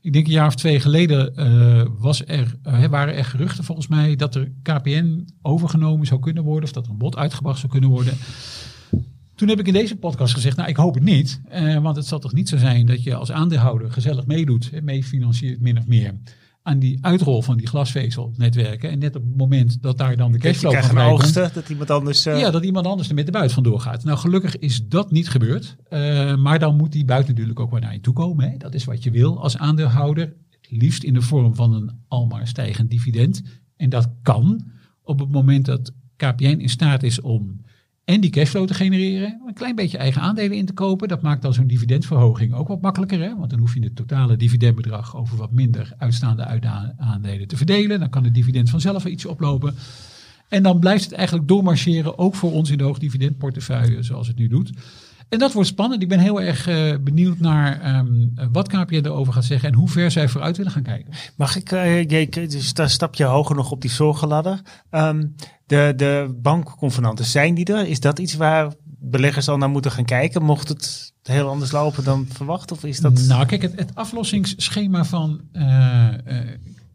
[0.01, 3.87] ik denk een jaar of twee geleden eh, was er, eh, waren er geruchten volgens
[3.87, 7.71] mij dat er KPN overgenomen zou kunnen worden of dat er een bod uitgebracht zou
[7.71, 8.13] kunnen worden.
[9.35, 11.41] Toen heb ik in deze podcast gezegd, nou ik hoop het niet.
[11.49, 15.61] eh, want het zal toch niet zo zijn dat je als aandeelhouder gezellig meedoet, meefinanciert
[15.61, 16.13] min of meer
[16.63, 18.89] aan die uitrol van die glasvezelnetwerken.
[18.89, 21.91] En net op het moment dat daar dan de cashflow krijgt van oogsten, dat iemand
[21.91, 22.25] anders...
[22.25, 24.03] eh, ja, dat iemand anders er met de buit vandoor gaat.
[24.03, 25.75] Nou, gelukkig is dat niet gebeurd.
[25.89, 28.49] Eh, maar dan moet die buit natuurlijk ook weer naar je toe komen.
[28.51, 28.57] Hè.
[28.57, 30.33] Dat is wat je wil als aandeelhouder.
[30.49, 33.41] Het liefst in de vorm van een almaar stijgend dividend.
[33.77, 34.65] En dat kan
[35.03, 37.61] op het moment dat KPN in staat is om
[38.05, 41.07] en die cashflow te genereren, een klein beetje eigen aandelen in te kopen.
[41.07, 43.21] Dat maakt dan zo'n dividendverhoging ook wat makkelijker.
[43.21, 43.35] Hè?
[43.35, 46.45] Want dan hoef je het totale dividendbedrag over wat minder uitstaande
[46.97, 47.99] aandelen te verdelen.
[47.99, 49.75] Dan kan het dividend vanzelf iets oplopen.
[50.47, 54.47] En dan blijft het eigenlijk doormarcheren, ook voor ons in de hoogdividendportefeuille, zoals het nu
[54.47, 54.71] doet.
[55.31, 56.01] En dat wordt spannend.
[56.01, 59.89] Ik ben heel erg eh, benieuwd naar ehm, wat KPN erover gaat zeggen en hoe
[59.89, 61.13] ver zij vooruit willen gaan kijken.
[61.35, 64.61] Mag ik, je- dus daar stap je hoger nog op die zorgenladder.
[64.89, 65.25] Ehm,
[65.65, 67.87] de, de bankconvenanten, zijn die er?
[67.87, 70.43] Is dat iets waar beleggers al naar moeten gaan kijken?
[70.43, 72.71] Mocht het heel anders lopen dan verwacht?
[72.71, 73.21] Of is dat...
[73.27, 76.07] Nou, kijk, het, het aflossingsschema van eh,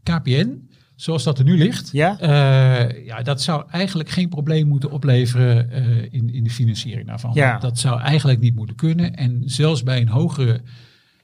[0.02, 0.65] KPN,
[0.96, 2.18] zoals dat er nu ligt, Ja?
[2.20, 7.30] eh, ja, dat zou eigenlijk geen probleem moeten opleveren eh, in, in de financiering daarvan.
[7.34, 7.58] Ja.
[7.58, 9.14] Dat zou eigenlijk niet moeten kunnen.
[9.14, 10.60] En zelfs bij een hogere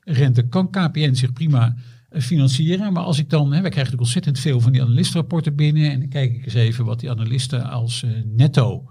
[0.00, 1.74] rente kan KPN zich prima
[2.08, 2.92] eh, financieren.
[2.92, 5.90] Maar als ik dan, hè, wij krijgen natuurlijk ontzettend veel van die analistenrapporten binnen.
[5.90, 8.88] En dan kijk ik eens even wat die analisten als netto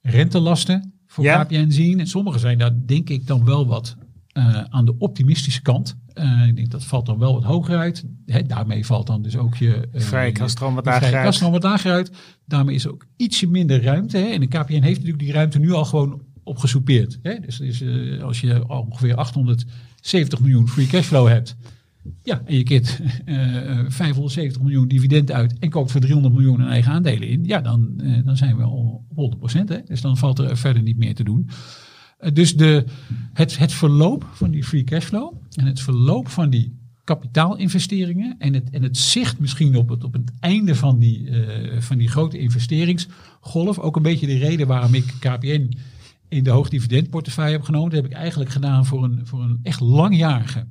[0.00, 1.44] rentelasten voor Ja.
[1.44, 2.00] KPN zien.
[2.00, 3.96] En sommige zijn daar denk ik dan wel wat
[4.32, 5.96] eh, aan de optimistische kant.
[6.12, 8.04] Eh, ik denk dat valt dan wel wat hoger uit.
[8.26, 11.40] Hè, daarmee valt dan dus ook je eh, Vrije kaststroom wat lager uit.
[11.40, 12.12] wat lager uit.
[12.44, 14.16] Daarmee is ook ietsje minder ruimte.
[14.16, 14.24] Hè.
[14.24, 17.18] En de KPN heeft natuurlijk die ruimte nu al gewoon opgesoupeerd.
[17.22, 17.40] Hè.
[17.40, 17.82] Dus, dus
[18.20, 21.56] als je ongeveer 870 miljoen free cashflow hebt.
[22.22, 26.62] Ja, en je keert eh, eh, 570 miljoen dividend uit en koopt voor 300 miljoen
[26.62, 27.44] aan eigen aandelen in.
[27.44, 29.82] Ja, dan, dan zijn we al op 100 Hè?
[29.84, 31.48] Dus dan valt er verder niet meer te doen.
[32.22, 32.84] Eh, dus de,
[33.32, 38.70] het, het verloop van die free cashflow en het verloop van die kapitaalinvesteringen en het,
[38.70, 42.38] en het zicht misschien op het, op het einde van die, eh, van die grote
[42.38, 43.78] investeringsgolf.
[43.78, 45.72] Ook een beetje de reden waarom ik KPN
[46.28, 47.90] in de hoogdividendportefeuille heb genomen.
[47.90, 50.66] Dat heb ik eigenlijk gedaan voor een, voor een echt langjarige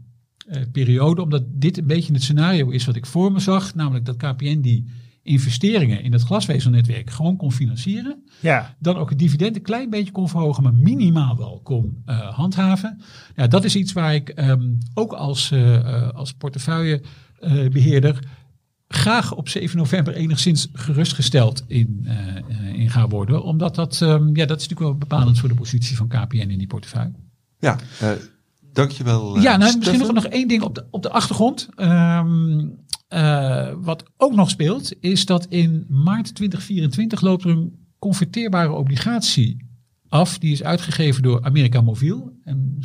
[0.48, 1.22] eh, periode.
[1.22, 3.76] Omdat dit een beetje het scenario is wat ik voor me zag.
[3.76, 4.86] Namelijk dat KPN die
[5.24, 10.12] investeringen in het glasvezelnetwerk gewoon kon financieren Ja, dan ook het dividend een klein beetje
[10.12, 13.02] kon verhogen, maar minimaal wel kon eh, handhaven.
[13.36, 16.34] Ja, dat is iets waar ik ehm, ook als, eh, eh, als
[17.40, 18.20] portefeuillebeheerder
[18.88, 23.44] graag op 7 november enigszins gerustgesteld in, eh, eh, in ga worden.
[23.44, 26.58] Omdat dat, ehm, ja, dat is natuurlijk wel bepalend voor de positie van KPN in
[26.58, 27.14] die portefeuille.
[27.60, 28.10] Ja, eh,
[28.74, 29.36] dankjewel.
[29.36, 31.70] eh, Ja, nou, misschien nog, nog één ding op de, op de achtergrond.
[31.76, 32.68] Ehm,
[33.12, 39.58] eh, wat ook nog speelt, is dat in maart 2024 loopt er een converteerbare obligatie
[40.08, 40.38] af.
[40.38, 42.34] Die is uitgegeven door America Mobiel.
[42.44, 42.78] En,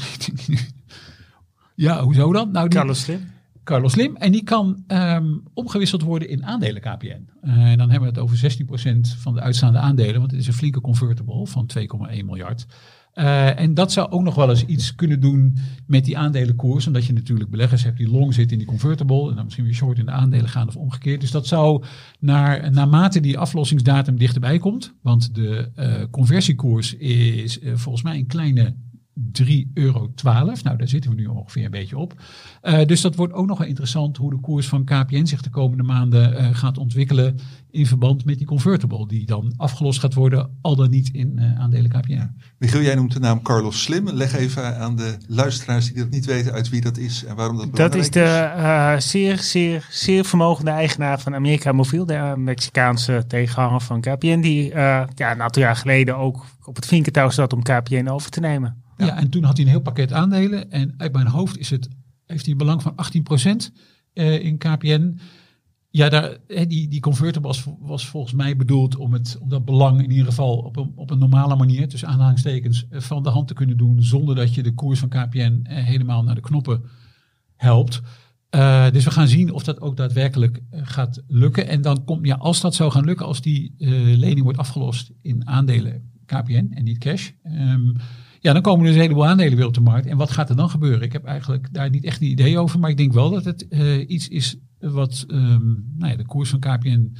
[1.74, 2.50] ja, hoezo dan?
[2.50, 3.20] Nou, die, Carlos Slim.
[3.64, 4.16] Carlos Slim.
[4.16, 7.28] En die kan ehm, omgewisseld worden in aandelen KPN.
[7.40, 10.18] Eh, en dan hebben we het over 16% van de uitstaande aandelen.
[10.18, 12.66] Want het is een flinke convertible van 2,1 miljard.
[13.16, 15.56] Eh, en dat zou ook nog wel eens iets kunnen doen
[15.86, 16.86] met die aandelenkoers.
[16.86, 19.28] Omdat je natuurlijk beleggers hebt die long zitten in die convertible.
[19.28, 21.20] En dan misschien weer short in de aandelen gaan of omgekeerd.
[21.20, 21.84] Dus dat zou
[22.18, 24.94] naar, naarmate die aflossingsdatum dichterbij komt.
[25.02, 28.74] Want de eh, conversiekoers is eh, volgens mij een kleine
[29.16, 30.10] 3,12 euro.
[30.22, 32.14] Nou, daar zitten we nu ongeveer een beetje op.
[32.60, 35.50] Eh, dus dat wordt ook nog wel interessant hoe de koers van KPN zich de
[35.50, 37.36] komende maanden eh, gaat ontwikkelen
[37.76, 41.60] in verband met die convertible die dan afgelost gaat worden, al dan niet in eh,
[41.60, 42.30] aandelen KPN.
[42.58, 44.08] Michiel, jij noemt de naam Carlos Slim.
[44.08, 47.56] Leg even aan de luisteraars die dat niet weten uit wie dat is en waarom
[47.56, 52.34] dat Dat belangrijk is de eh, zeer, zeer, zeer vermogende eigenaar van America Mobiel, de
[52.36, 57.30] Mexicaanse tegenhanger van KPN, die eh, ja, een aantal jaar geleden ook op het vinkentouw
[57.30, 58.84] zat om KPN over te nemen.
[58.96, 59.16] Ja.
[59.16, 61.88] en toen had hij een heel pakket aandelen en uit mijn hoofd is het,
[62.26, 62.94] heeft hij een belang van
[63.68, 63.72] 18%
[64.12, 65.18] eh, in KPN.
[65.90, 70.02] Ja, daar, die, die convertible was, was volgens mij bedoeld om, het, om dat belang
[70.02, 73.48] in ieder geval op een, op een normale manier, tussen aanhalingstekens, eh, van de hand
[73.48, 74.02] te kunnen doen.
[74.02, 76.82] Zonder dat je de koers van KPN eh, helemaal naar de knoppen
[77.56, 78.00] helpt.
[78.92, 81.68] Dus we gaan zien of dat ook daadwerkelijk gaat lukken.
[81.68, 83.74] En dan komt, ja, als dat zou gaan lukken, als die
[84.16, 87.30] lening wordt afgelost in aandelen KPN en niet cash.
[87.42, 87.92] ehm,
[88.46, 90.06] ja, dan komen er dus een heleboel aandelen weer op de markt.
[90.06, 91.02] En wat gaat er dan gebeuren?
[91.02, 92.78] Ik heb eigenlijk daar niet echt een idee over.
[92.78, 95.66] Maar ik denk wel dat het eh, iets is wat ehm,
[95.98, 97.16] nou ja, de koers van KPN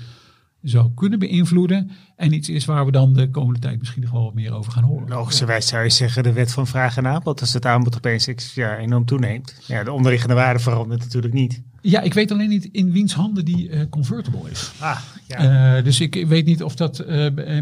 [0.61, 1.91] zou kunnen beïnvloeden.
[2.17, 4.73] En iets is waar we dan de komende tijd misschien nog wel wat meer over
[4.73, 5.09] gaan horen.
[5.09, 7.41] Logischerwijs zou je zeggen de wet van vraag en aanbod.
[7.41, 9.61] Als het aanbod opeens ja, enorm toeneemt.
[9.67, 11.63] Ja, de onderliggende waarde verandert natuurlijk niet.
[11.89, 14.73] Ja, ik weet alleen niet in wiens handen die uh, convertible is.
[14.79, 15.77] Ah, ja.
[15.79, 17.07] Uh, dus ik weet niet of dat uh,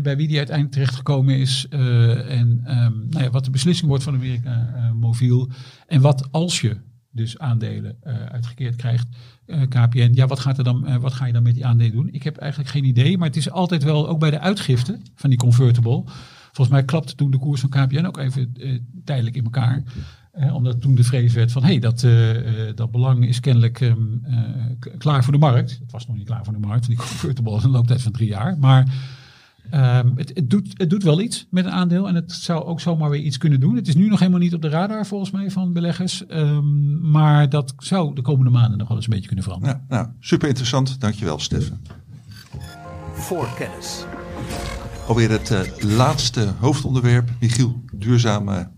[0.02, 1.66] bij wie die uiteindelijk terechtgekomen is.
[1.68, 5.50] en um, nou ja, wat de beslissing wordt van Amerika Mobiel.
[5.86, 6.76] En wat als je
[7.10, 7.96] dus aandelen
[8.30, 9.06] uitgekeerd krijgt.
[9.68, 12.08] KPN, ja, wat, gaat er dan, wat ga je dan met die aandelen doen?
[12.12, 15.30] Ik heb eigenlijk geen idee, maar het is altijd wel, ook bij de uitgifte van
[15.30, 16.02] die convertible.
[16.44, 18.52] Volgens mij klapte toen de koers van KPN ook even
[19.04, 19.82] tijdelijk in elkaar
[20.52, 22.38] omdat toen de vrees werd van, hé, hey, dat, uh,
[22.74, 25.70] dat belang is kennelijk um, uh, klaar voor de markt.
[25.70, 28.12] Het was nog niet klaar voor de markt, want die convertible is een looptijd van
[28.12, 28.58] drie jaar.
[28.58, 28.94] Maar
[29.74, 32.80] um, het, het, doet, het doet wel iets met een aandeel en het zou ook
[32.80, 33.76] zomaar weer iets kunnen doen.
[33.76, 36.22] Het is nu nog helemaal niet op de radar volgens mij van beleggers.
[36.28, 39.84] Um, maar dat zou de komende maanden nog wel eens een beetje kunnen veranderen.
[39.88, 41.00] Ja, nou, super interessant.
[41.00, 41.80] Dankjewel, Steffen.
[43.12, 44.04] Voor kennis.
[45.06, 47.30] Alweer het uh, laatste hoofdonderwerp.
[47.40, 48.70] Michiel, duurzame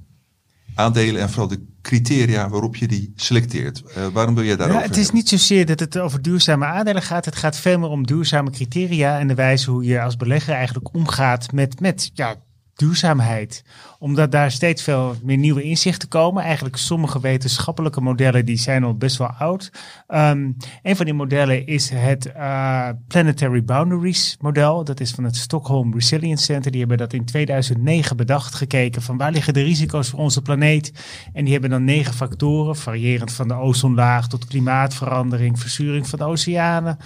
[0.77, 3.83] aandelen en vooral de criteria waarop je die selecteert.
[3.99, 4.83] Uh, waarom wil jij daarover?
[4.83, 7.25] Ja, het is niet zozeer dat het over duurzame aandelen gaat.
[7.25, 10.95] Het gaat veel meer om duurzame criteria en de wijze hoe je als belegger eigenlijk
[10.95, 12.37] omgaat met, met ja,
[12.77, 13.65] duurzaamheid.
[13.99, 16.43] Omdat daar steeds veel meer nieuwe inzichten komen.
[16.43, 19.73] Eigenlijk sommige wetenschappelijke modellen die zijn al best wel oud.
[20.09, 24.85] Um, een van die modellen is het uh, Planetary Boundaries model.
[24.85, 26.71] Dat is van het Stockholm Resilience Center.
[26.71, 30.93] Die hebben dat in 2009 bedacht, gekeken van waar liggen de risico's voor onze planeet.
[31.33, 36.25] En die hebben dan negen factoren, variërend van de ozonlaag tot klimaatverandering, verzuring van de
[36.25, 36.99] oceanen.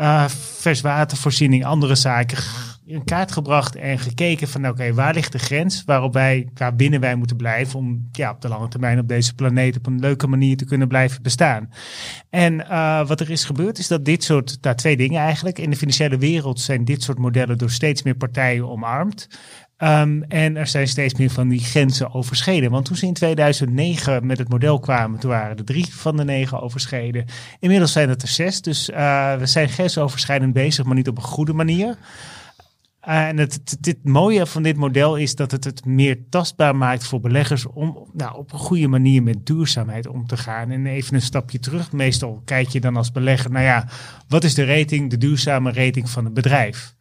[0.00, 2.38] Uh, verswatervoorziening, andere zaken
[2.90, 7.00] in kaart gebracht en gekeken van oké, waar ligt de grens waarop wij, waar binnen
[7.00, 10.26] wij moeten blijven om ja, op de lange termijn op deze planeet op een leuke
[10.26, 11.68] manier te kunnen blijven bestaan.
[12.30, 15.70] En uh, wat er is gebeurd is dat dit soort, daar twee dingen eigenlijk, in
[15.70, 19.28] de financiële wereld zijn dit soort modellen door steeds meer partijen omarmd.
[19.82, 22.70] Um, en er zijn steeds meer van die grenzen overschreden.
[22.70, 26.24] Want toen ze in 2009 met het model kwamen, toen waren er drie van de
[26.24, 27.24] negen overschreden.
[27.60, 28.62] Inmiddels zijn het er zes.
[28.62, 31.96] Dus uh, we zijn grensoverschrijdend bezig, maar niet op een goede manier.
[33.08, 36.76] Uh, en het, het, het, mooie van dit model is dat het het meer tastbaar
[36.76, 40.70] maakt voor beleggers om nou, op een goede manier met duurzaamheid om te gaan.
[40.70, 41.92] En even een stapje terug.
[41.92, 43.88] Meestal kijk je dan als belegger, nou ja,
[44.28, 46.94] wat is de rating, de duurzame rating van een bedrijf?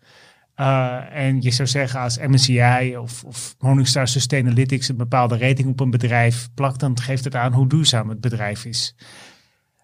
[0.59, 5.79] Uh, en je zou zeggen als MSCI of, of Morningstar Sustainalytics een bepaalde rating op
[5.79, 8.95] een bedrijf plakt, dan geeft het aan hoe duurzaam het bedrijf is.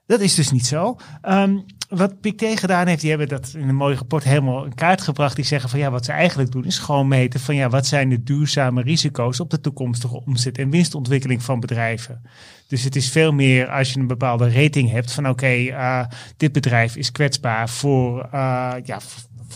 [0.06, 0.98] Dat is dus niet zo.
[1.30, 5.02] Um, wat Pictet gedaan heeft, die hebben dat in een mooi rapport helemaal in kaart
[5.02, 5.36] gebracht.
[5.36, 8.10] Die zeggen van ja, wat ze eigenlijk doen is gewoon meten van ja, wat zijn
[8.10, 12.22] de duurzame risico's op de toekomstige omzet en winstontwikkeling van bedrijven.
[12.68, 16.06] Dus het is veel meer als je een bepaalde rating hebt van oké, uh,
[16.38, 19.00] dit bedrijf is kwetsbaar voor, uh, ja,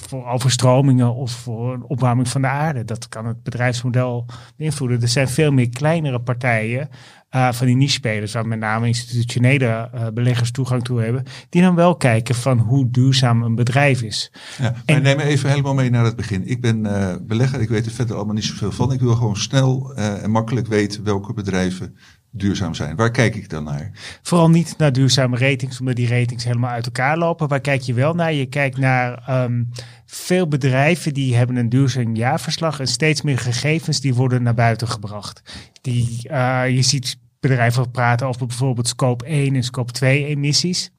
[0.07, 2.85] voor overstromingen of voor een opwarming van de aarde.
[2.85, 4.25] Dat kan het bedrijfsmodel
[4.57, 5.01] beïnvloeden.
[5.01, 6.89] Er zijn veel meer kleinere partijen
[7.35, 11.75] uh, van die niche-spelers, waar met name institutionele uh, beleggers toegang toe hebben, die dan
[11.75, 14.31] wel kijken van hoe duurzaam een bedrijf is.
[14.57, 16.47] Ja, en neem me even helemaal mee naar het begin.
[16.47, 18.91] Ik ben uh, belegger, ik weet er verder allemaal niet zoveel van.
[18.91, 21.95] Ik wil gewoon snel en makkelijk weten welke bedrijven
[22.31, 22.95] duurzaam zijn.
[22.95, 23.91] Waar kijk ik dan naar?
[24.21, 27.47] Vooral niet naar duurzame ratings, omdat die ratings helemaal uit elkaar lopen.
[27.47, 28.33] Waar kijk je wel naar?
[28.33, 29.69] Je kijkt naar um,
[30.05, 34.87] veel bedrijven die hebben een duurzaam jaarverslag en steeds meer gegevens die worden naar buiten
[34.87, 35.41] gebracht.
[35.81, 40.91] Die, uh, je ziet bedrijven praten over bijvoorbeeld scope 1 en scope 2 emissies.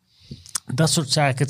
[0.75, 1.47] Dat soort zaken,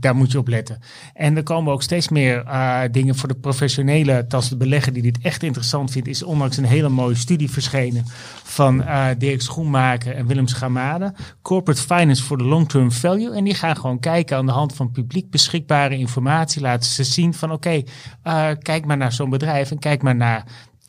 [0.00, 0.78] daar moet je op letten.
[1.14, 5.02] En er komen ook steeds meer uh, dingen voor de professionele, als de belegger die
[5.02, 8.04] dit echt interessant vindt, is onlangs een hele mooie studie verschenen
[8.42, 11.14] van uh, Dirk Schoenmaker en Willem Schamade.
[11.42, 13.34] Corporate Finance for the Long-Term Value.
[13.34, 16.60] En die gaan gewoon kijken aan de hand van publiek beschikbare informatie.
[16.62, 17.82] Laten ze zien van oké,
[18.24, 20.44] uh, kijk maar naar zo'n bedrijf en kijk maar naar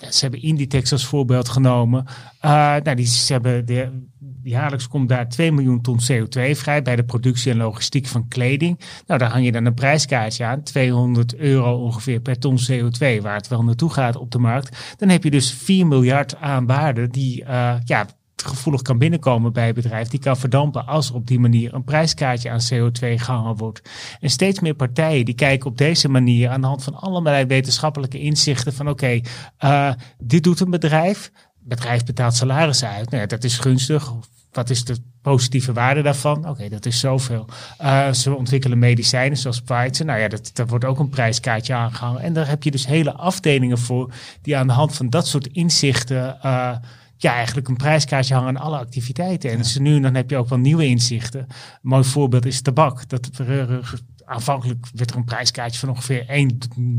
[0.10, 2.06] ze hebben Inditex als voorbeeld genomen.
[2.41, 4.08] Nou, die, ze hebben de,
[4.43, 8.79] jaarlijks komt daar 2 miljoen ton CO2 vrij bij de productie en logistiek van kleding.
[9.07, 13.35] Nou, daar hang je dan een prijskaartje aan, 200 euro ongeveer per ton CO2, waar
[13.35, 14.95] het wel naartoe gaat op de markt.
[14.97, 19.65] Dan heb je dus 4 miljard aan waarde die uh, ja, gevoelig kan binnenkomen bij
[19.65, 23.55] het bedrijf, die kan verdampen als er op die manier een prijskaartje aan CO2 gehangen
[23.55, 23.89] wordt.
[24.19, 28.19] En steeds meer partijen die kijken op deze manier aan de hand van allerlei wetenschappelijke
[28.19, 29.19] inzichten van oké,
[29.63, 34.13] uh, dit doet een bedrijf, bedrijf betaalt salarissen uit, nou dat is gunstig.
[34.54, 36.38] Wat is de positieve waarde daarvan?
[36.38, 37.45] Oké, okay, dat is zoveel.
[37.82, 40.06] Uh, ze ontwikkelen medicijnen zoals Pfizer.
[40.06, 42.22] Nou ja, dat, daar wordt ook een prijskaartje aangehangen.
[42.22, 45.47] En daar heb je dus hele afdelingen voor die aan de hand van dat soort
[45.47, 46.76] inzichten uh,
[47.18, 49.49] ja, eigenlijk een prijskaartje hangen aan alle activiteiten.
[49.49, 49.64] En ja.
[49.64, 51.39] dus nu dan heb je ook wel nieuwe inzichten.
[51.39, 51.47] Een
[51.82, 53.10] mooi voorbeeld is tabak.
[53.10, 53.30] Dat
[54.34, 56.57] aanvankelijk werd er een prijskaartje van ongeveer 1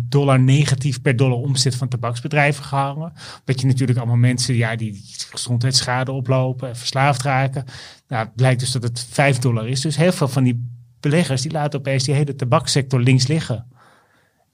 [0.09, 3.13] dollar negatief per dollar omzet van tabaksbedrijven gehangen.
[3.45, 7.65] Dat je natuurlijk allemaal mensen ja, die gezondheidsschade oplopen en verslaafd raken.
[8.09, 9.81] Nou, het blijkt dus dat het 5 dollar is.
[9.81, 10.71] Dus heel veel van die
[11.01, 13.67] beleggers die laten opeens die hele tabaksector links liggen.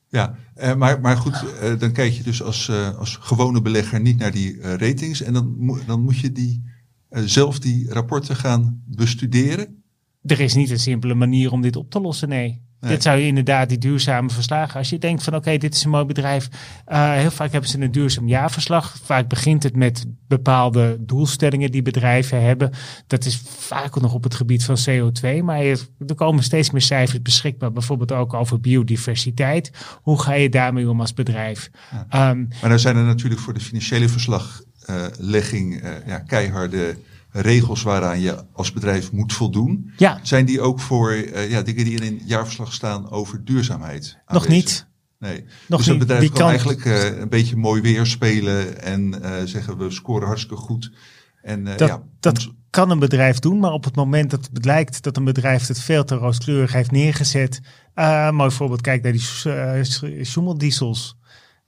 [0.09, 4.01] Ja, eh, maar, maar goed, eh, dan kijk je dus als, eh, als gewone belegger
[4.01, 5.23] niet naar die eh, ratings.
[5.23, 6.63] En dan, moet dan moet je die,
[7.11, 9.83] zelf die rapporten gaan bestuderen.
[10.23, 12.63] Er is niet een simpele manier om dit op te lossen, nee.
[12.81, 12.93] Nee.
[12.93, 14.79] Dit zou je inderdaad die duurzame verslagen.
[14.79, 16.49] Als je denkt van oké, dit is een mooi bedrijf.
[16.87, 18.97] eh, heel vaak hebben ze een duurzaam jaarverslag.
[19.05, 22.71] Vaak begint het met bepaalde doelstellingen die bedrijven hebben.
[23.07, 25.43] Dat is vaak nog op het gebied van CO2.
[25.43, 27.73] Maar er komen steeds meer cijfers beschikbaar.
[27.73, 29.71] Bijvoorbeeld ook over biodiversiteit.
[30.03, 31.71] Hoe ga je daarmee om als bedrijf?
[32.09, 36.97] Ehm, Maar dan zijn er natuurlijk voor de financiële verslaglegging eh, ja, keiharde
[37.33, 39.93] regels waaraan je als bedrijf moet voldoen.
[39.97, 44.19] ja, Zijn die ook voor eh, ja, dingen die in een jaarverslag staan over duurzaamheid?
[44.27, 44.89] nog niet.
[45.19, 45.45] Nee.
[45.69, 49.33] Nog dus een bedrijf kan, kan- eigenlijk eh, een beetje mooi weer spelen en eh,
[49.45, 50.93] zeggen we scoren hartstikke goed.
[51.43, 54.61] En Dat, ja, dat ons- kan een bedrijf doen, maar op het moment dat het
[54.61, 57.61] blijkt dat een bedrijf het veel te rooskleurig heeft neergezet.
[58.31, 59.83] mooi voorbeeld, kijk naar die uh,
[60.25, 61.17] schommeldiesels.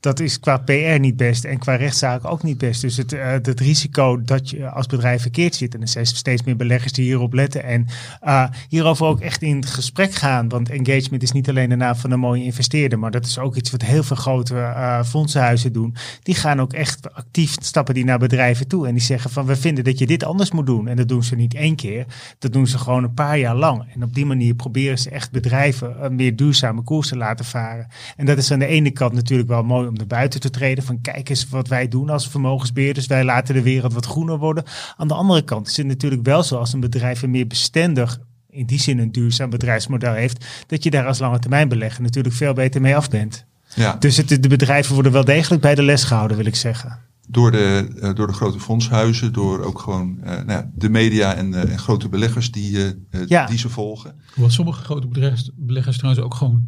[0.03, 2.81] Dat is qua PR niet best en qua rechtszaak ook niet best.
[2.81, 5.75] Dus het, eh, het risico dat je als bedrijf verkeerd zit.
[5.75, 7.65] En er zijn steeds meer beleggers die hierop letten.
[7.65, 7.87] En
[8.21, 10.49] eh, hierover ook echt in gesprek gaan.
[10.49, 12.99] Want engagement is niet alleen de naam van een mooie investeerder.
[12.99, 15.95] Maar dat is ook iets wat heel veel grote eh, fondsenhuizen doen.
[16.23, 18.87] Die gaan ook echt actief stappen die naar bedrijven toe.
[18.87, 20.89] En die zeggen van we vinden dat je dit anders moet doen.
[20.89, 22.07] En dat doen ze niet één keer.
[22.39, 23.85] Dat doen ze gewoon een paar jaar lang.
[23.95, 27.89] En op die manier proberen ze echt bedrijven een meer duurzame koers te laten varen.
[28.17, 30.85] En dat is aan de ene kant natuurlijk wel mooi om naar buiten te treden.
[30.85, 33.07] Van kijk eens wat wij doen als vermogensbeheerders.
[33.07, 34.65] Wij laten de wereld wat groener worden.
[34.97, 38.21] Aan de andere kant is het natuurlijk wel zo als een bedrijf een meer bestendig
[38.51, 42.35] in die zin een duurzaam bedrijfsmodel heeft, dat je daar als lange termijn belegger natuurlijk
[42.35, 43.45] veel beter mee af bent.
[43.75, 46.99] ja, Dus het, de bedrijven worden wel degelijk bij de les gehouden, wil ik zeggen.
[47.29, 51.35] door, de, eh, door de grote fondshuizen, door ook gewoon eh, nou ja, de media
[51.35, 53.47] en, eh, en grote beleggers die, eh, eh, Ja.
[53.47, 54.15] die ze volgen.
[54.35, 56.67] Hoewel sommige grote bedrijfs- beleggers trouwens ook gewoon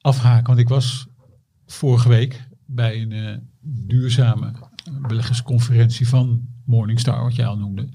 [0.00, 0.46] afhaken.
[0.46, 1.06] Want ik was
[1.66, 2.48] vorige week
[2.80, 4.52] bij een eh, duurzame
[5.08, 7.88] beleggersconferentie van Morningstar, wat jij al noemde.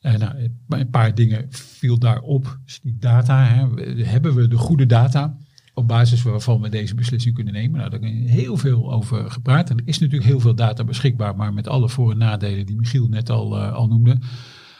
[0.00, 2.58] En nou, het- een paar dingen viel daarop.
[2.64, 5.36] Dus die data, hè, hebben we de goede data
[5.74, 7.78] op basis waarvan we deze beslissing kunnen nemen?
[7.78, 9.70] Nou, daar je heel veel over gepraat.
[9.70, 12.76] En er is natuurlijk heel veel data beschikbaar, maar met alle voor- en nadelen die
[12.76, 14.18] Michiel net al, eh, al noemde.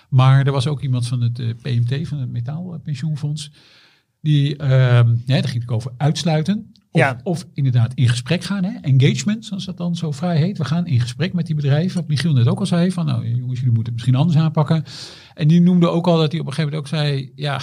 [0.09, 3.53] Maar er was ook iemand van het eh, PMT, van het Metaalpensioenfonds.
[4.21, 6.73] Die, ehm ja, daar ging het over uitsluiten.
[6.91, 7.21] Of, Ja.
[7.23, 8.65] of inderdaad in gesprek gaan.
[8.65, 8.71] Hè?
[8.81, 10.59] Engagement, zoals dat dan zo vrij heet.
[10.59, 11.97] We gaan in gesprek met die bedrijven.
[11.97, 12.91] Wat Michiel net ook al zei.
[12.93, 14.85] Van nou jongens, jullie moeten het misschien anders aanpakken.
[15.35, 17.33] En die noemde ook al dat hij op een gegeven moment ook zei.
[17.35, 17.61] Ja,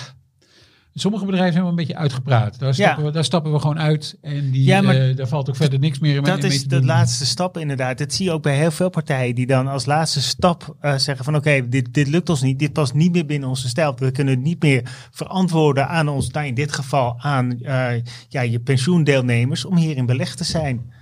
[1.00, 2.60] sommige bedrijven zijn wel een beetje uitgepraat.
[2.60, 4.18] Daar stappen, we, daar stappen we gewoon uit.
[4.22, 6.64] En die, Ja, maar eh, daar valt ook verder niks meer mee, Dat mee is
[6.64, 7.98] de laatste stap inderdaad.
[7.98, 11.26] Dat zie je ook bij heel veel partijen die dan als laatste stap eh, zeggen
[11.26, 12.60] van oké, dit, dit lukt ons niet.
[12.60, 13.96] Dit past niet meer binnen onze stijl.
[13.96, 14.82] We kunnen het niet meer
[15.12, 20.38] verantwoorden aan ons, nou in dit geval aan eh, ja, je pensioendeelnemers om hierin belegd
[20.38, 20.94] te zijn.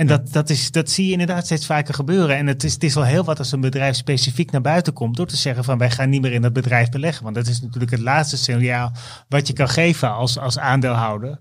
[0.00, 2.36] En dat, dat, is, dat zie je inderdaad steeds vaker gebeuren.
[2.36, 5.16] En het is, het is al heel wat als een bedrijf specifiek naar buiten komt
[5.16, 7.22] door te zeggen van wij gaan niet meer in dat bedrijf beleggen.
[7.22, 8.92] Want dat is natuurlijk het laatste signaal
[9.28, 11.38] wat je kan geven als, als aandeelhouder.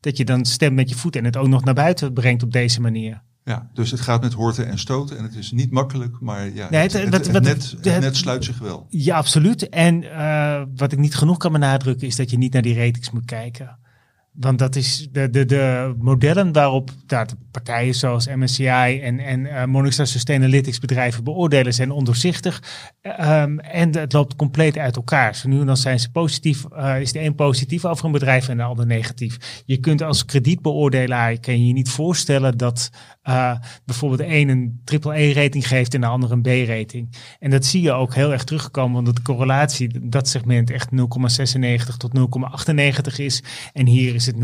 [0.00, 2.52] Dat je dan stemt met je voet en het ook nog naar buiten brengt op
[2.52, 3.22] deze manier.
[3.44, 6.66] Ja, dus het gaat met horten en stoten en het is niet makkelijk, maar ja,
[6.70, 8.86] Nee, het, het- het- wat- het wat- net, het het- net sluit zich wel.
[8.90, 9.68] Ja, absoluut.
[9.68, 13.10] En eh, wat ik niet genoeg kan benadrukken is dat je niet naar die ratings
[13.10, 13.78] moet kijken.
[14.38, 19.64] Want dat is de, de, de modellen waarop de partijen zoals MSCI en, en eh,
[19.64, 22.62] Morningstar Sustainalytics bedrijven beoordelen zijn ondoorzichtig.
[23.00, 25.34] Ehm, en het loopt compleet uit elkaar.
[25.34, 28.48] Zo nu en dan zijn ze positief, eh, is de een positief over een bedrijf
[28.48, 29.62] en de ander negatief.
[29.66, 32.90] Je kunt als kredietbeoordelaar kan je je niet voorstellen dat
[33.26, 33.52] eh,
[33.84, 37.16] bijvoorbeeld de een een triple-E-rating geeft en de ander een B-rating.
[37.40, 41.96] En dat zie je ook heel erg terugkomen, omdat de correlatie, dat segment echt 0,96
[41.96, 42.12] tot
[43.10, 43.42] 0,98 is.
[43.72, 44.40] En hier is het 0,3,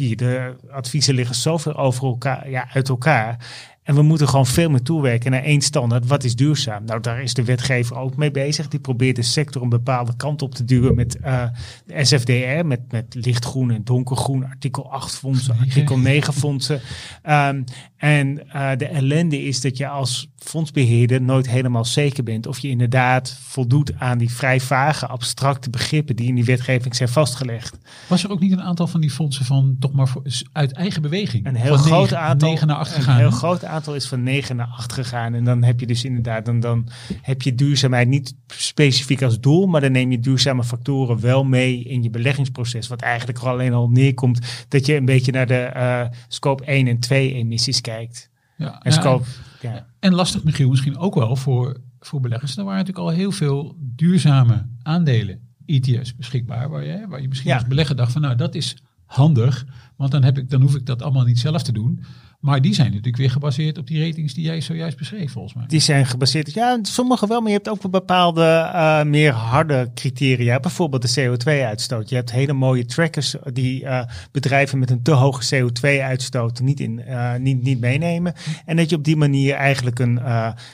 [0.00, 0.14] 0,4.
[0.14, 3.46] De adviezen liggen zoveel over elkaar, ja, uit elkaar.
[3.88, 6.06] En we moeten gewoon veel meer toewerken naar één standaard.
[6.06, 6.84] Wat is duurzaam?
[6.84, 8.68] Nou, daar is de wetgever ook mee bezig.
[8.68, 11.44] Die probeert de sector een bepaalde kant op te duwen met uh,
[11.86, 16.80] de SFDR, met, met lichtgroen en donkergroen, artikel 8 fondsen, artikel 9 fondsen.
[17.28, 17.64] Um,
[17.96, 22.68] en uh, de ellende is dat je als fondsbeheerder nooit helemaal zeker bent of je
[22.68, 27.78] inderdaad voldoet aan die vrij vage, abstracte begrippen die in die wetgeving zijn vastgelegd.
[28.08, 30.22] Was er ook niet een aantal van die fondsen van toch maar voor,
[30.52, 31.46] uit eigen beweging?
[31.46, 32.48] Een heel groot 9, aantal.
[32.48, 33.36] 9 naar 8 een gegaan, heel hè?
[33.36, 35.34] groot aantal is van 9 naar 8 gegaan.
[35.34, 36.88] En dan heb je dus inderdaad, dan, dan
[37.22, 41.82] heb je duurzaamheid niet specifiek als doel, maar dan neem je duurzame factoren wel mee
[41.82, 42.88] in je beleggingsproces.
[42.88, 46.98] Wat eigenlijk alleen al neerkomt dat je een beetje naar de eh, scope 1 en
[46.98, 48.30] 2 emissies kijkt.
[48.56, 49.24] Ja, En ja, scope,
[49.60, 49.86] ja.
[49.98, 52.56] En lastig, Michiel, misschien ook wel voor, voor beleggers.
[52.56, 57.50] Er waren natuurlijk al heel veel duurzame aandelen, ETF's beschikbaar, waar je, waar je misschien
[57.50, 57.56] Ja.
[57.56, 60.86] als belegger dacht van nou, dat is handig, want dan, heb ik, dan hoef ik
[60.86, 62.04] dat allemaal niet zelf te doen.
[62.38, 65.66] Maar die zijn natuurlijk weer gebaseerd op die ratings die jij zojuist beschreef, volgens mij.
[65.66, 66.52] Die zijn gebaseerd.
[66.52, 70.60] Ja, sommige wel, maar je hebt ook bepaalde eh, meer harde criteria.
[70.60, 72.08] Bijvoorbeeld de CO2-uitstoot.
[72.08, 77.02] Je hebt hele mooie trackers die eh, bedrijven met een te hoge CO2-uitstoot niet, in,
[77.02, 78.34] eh, niet, niet meenemen.
[78.64, 80.20] En dat je op die manier eigenlijk een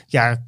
[0.05, 0.43] ja,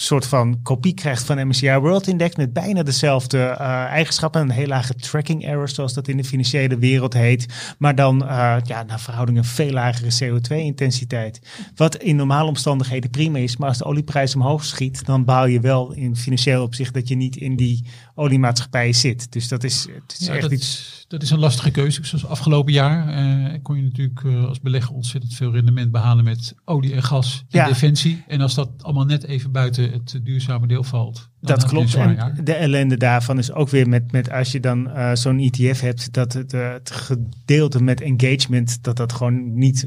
[0.00, 4.40] soort van kopie krijgt van MSCI World Index met bijna dezelfde eh, eigenschappen.
[4.40, 7.74] Een heel lage tracking error, zoals dat in de financiële wereld heet.
[7.78, 11.40] Maar dan eh, ja, naar verhouding een veel lagere CO2-intensiteit.
[11.74, 13.56] Wat in normale omstandigheden prima is.
[13.56, 17.14] Maar als de olieprijs omhoog schiet, dan bouw je wel in financieel opzicht dat je
[17.14, 17.84] niet in die
[18.18, 19.32] oliemaatschappij zit.
[19.32, 21.04] Dus dat is, het is Ja, echt dat, iets.
[21.08, 22.04] dat is een lastige keuze.
[22.04, 26.54] Zoals afgelopen jaar eh, kon je natuurlijk eh, als belegger ontzettend veel rendement behalen met
[26.64, 27.66] olie en gas en Ja.
[27.66, 28.24] defensie.
[28.26, 31.28] En als dat allemaal net even buiten het duurzame deel valt.
[31.40, 31.94] Dat klopt.
[31.94, 35.80] En de ellende daarvan is ook weer met, met als je dan eh, zo'n ETF
[35.80, 39.86] hebt, dat het, het gedeelte met engagement, dat dat gewoon niet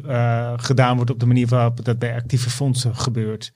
[0.56, 3.52] gedaan wordt op de manier waarop dat bij actieve fondsen gebeurt.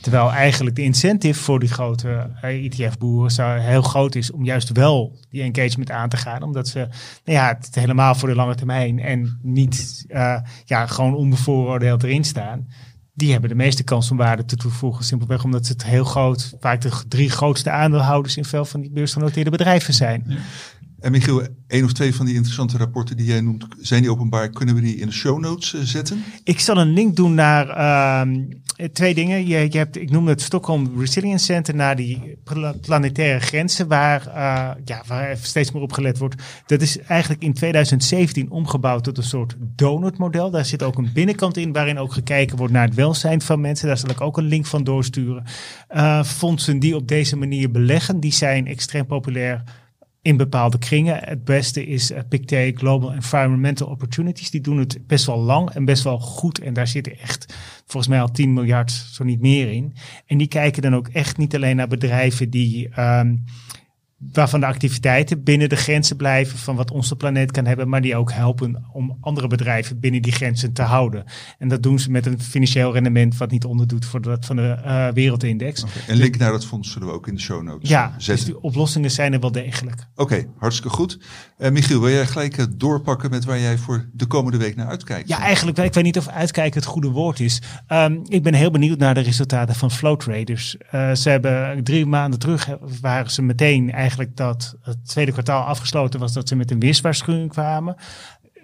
[0.00, 5.18] Terwijl eigenlijk de incentive voor die grote ETF-boeren zou heel groot is om juist wel
[5.30, 6.42] die engagement aan te gaan.
[6.42, 11.14] Omdat ze nou ja, het helemaal voor de lange termijn en niet eh, ja, gewoon
[11.14, 12.68] onbevooroordeeld erin staan.
[13.14, 15.04] Die hebben de meeste kans om waarde te toevoegen.
[15.04, 18.90] Simpelweg omdat ze het heel groot, vaak de drie grootste aandeelhouders in veel van die
[18.90, 20.38] beursgenoteerde bedrijven zijn.
[21.00, 24.48] En Michiel, één of twee van die interessante rapporten die jij noemt, zijn die openbaar?
[24.48, 26.22] Kunnen we die in de show notes eh, zetten?
[26.44, 28.44] Ik zal een link doen naar ehm,
[28.92, 29.46] twee dingen.
[29.46, 34.26] Je, je hebt, ik noemde het Stockholm Resilience Center naar die pla- planetaire grenzen, waar,
[34.26, 36.42] eh, ja, waar steeds meer op gelet wordt.
[36.66, 40.50] Dat is eigenlijk in 2017 omgebouwd tot een soort donutmodel.
[40.50, 43.86] Daar zit ook een binnenkant in waarin ook gekeken wordt naar het welzijn van mensen.
[43.86, 45.44] Daar zal ik ook een link van doorsturen.
[45.88, 49.62] Eh, fondsen die op deze manier beleggen, die zijn extreem populair
[50.28, 51.18] in bepaalde kringen.
[51.24, 52.18] Het beste is uh,
[52.74, 54.50] Global Environmental Opportunities.
[54.50, 56.58] Die doen het best wel lang en best wel goed.
[56.58, 57.54] En daar zitten echt
[57.86, 59.94] volgens mij al 10 miljard, zo niet meer in.
[60.26, 62.88] En die kijken dan ook echt niet alleen naar bedrijven die...
[62.88, 63.36] ehm,
[64.18, 68.16] waarvan de activiteiten binnen de grenzen blijven van wat onze planeet kan hebben, maar die
[68.16, 71.24] ook helpen om andere bedrijven binnen die grenzen te houden.
[71.58, 74.68] En dat doen ze met een financieel rendement wat niet onderdoet voor dat van de
[74.68, 75.84] eh, wereldindex.
[76.06, 78.24] Een link naar dat fonds zullen we ook in de show notes Ja, eh, dus
[78.24, 78.46] zetten.
[78.46, 80.06] die oplossingen zijn er wel degelijk.
[80.14, 81.18] Oké, hartstikke goed.
[81.58, 85.28] Eh, Michiel, wil jij gelijk doorpakken met waar jij voor de komende week naar uitkijkt?
[85.28, 87.62] Ja, eigenlijk, ik weet niet of uitkijken het goede woord is.
[87.86, 90.76] Ehm, ik ben heel benieuwd naar de resultaten van Flow Traders.
[90.90, 92.68] Ze hebben drie maanden terug,
[93.00, 97.50] waren ze meteen eigenlijk dat het tweede kwartaal afgesloten was, dat ze met een winstwaarschuwing
[97.50, 97.96] kwamen.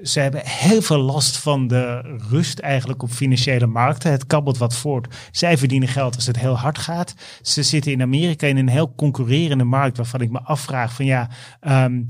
[0.02, 4.10] Ze hebben heel veel last van de rust eigenlijk op financiële markten.
[4.10, 5.14] Het kabbelt wat voort.
[5.30, 7.14] Zij verdienen geld als het heel hard gaat.
[7.42, 11.28] Ze zitten in Amerika in een heel concurrerende markt waarvan ik me afvraag van ja,
[11.60, 12.02] ehm,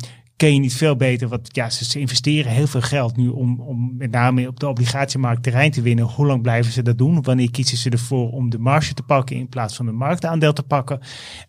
[0.44, 1.28] ken je niet veel beter?
[1.28, 5.42] Want ja, ze, investeren heel veel geld nu om, om met name op de obligatiemarkt
[5.42, 6.04] terrein te winnen.
[6.04, 7.22] Hoe lang blijven ze dat doen?
[7.22, 10.62] Wanneer kiezen ze ervoor om de marge te pakken in plaats van de marktaandeel te
[10.62, 11.00] pakken?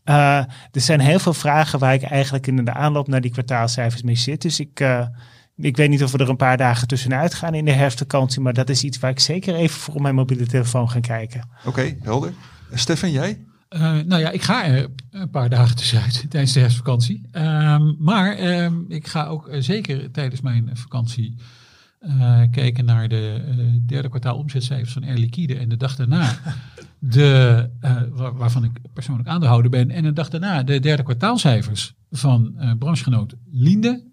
[0.05, 0.37] Uh,
[0.71, 4.15] er zijn heel veel vragen waar ik eigenlijk in de aanloop naar die kwartaalcijfers mee
[4.15, 4.41] zit.
[4.41, 5.07] Dus ik, uh,
[5.57, 8.41] ik weet niet of we er een paar dagen tussenuit gaan in de herfstvakantie.
[8.41, 11.49] Maar dat is iets waar ik zeker even voor op mijn mobiele telefoon ga kijken.
[11.65, 12.33] Oké, helder.
[12.73, 13.45] Stefan, jij?
[13.69, 17.21] Uh, nou ja, ik ga er een paar dagen tussenuit tijdens de herfstvakantie.
[17.31, 21.35] Um, maar um, ik ga ook uh, zeker tijdens mijn vakantie
[22.01, 23.41] uh, kijken naar de
[23.85, 25.57] derde kwartaal omzetcijfers van Air Liquide.
[25.57, 26.37] En de dag daarna,
[26.99, 27.69] de,
[28.11, 29.91] waar, waarvan ik persoonlijk aandeelhouder ben.
[29.91, 34.03] En de dag daarna de derde kwartaalcijfers van branchegenoot Linde.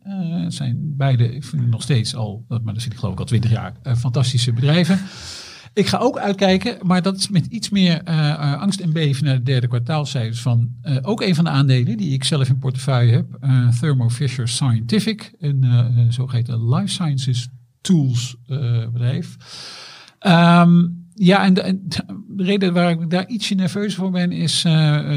[0.42, 3.26] Het zijn beide, ik vind nog steeds al, maar dat zit ik geloof ik al
[3.26, 4.98] twintig jaar, fantastische bedrijven.
[5.74, 9.24] Ik ga ook uitkijken, maar dat is met iets meer uh, uh, angst en beven
[9.24, 12.58] naar de derde kwartaalcijfers van uh, ook een van de aandelen die ik zelf in
[12.58, 13.38] portefeuille heb.
[13.80, 15.66] Thermo Fisher Scientific, een
[16.08, 17.48] zogeheten life sciences
[17.80, 18.36] tools
[18.92, 19.36] bedrijf.
[20.26, 22.04] Um, ja, en de, en de,
[22.36, 24.62] reden waar ik daar ietsje nerveus voor ben is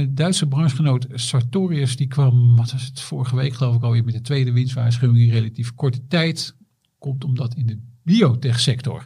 [0.10, 1.96] Duitse branchegenoot Sartorius.
[1.96, 5.30] Die kwam, wat was het, vorige week geloof ik alweer met de tweede winstwaarschuwing in
[5.30, 6.56] relatief korte tijd.
[7.00, 9.06] Komt omdat in de biotech sector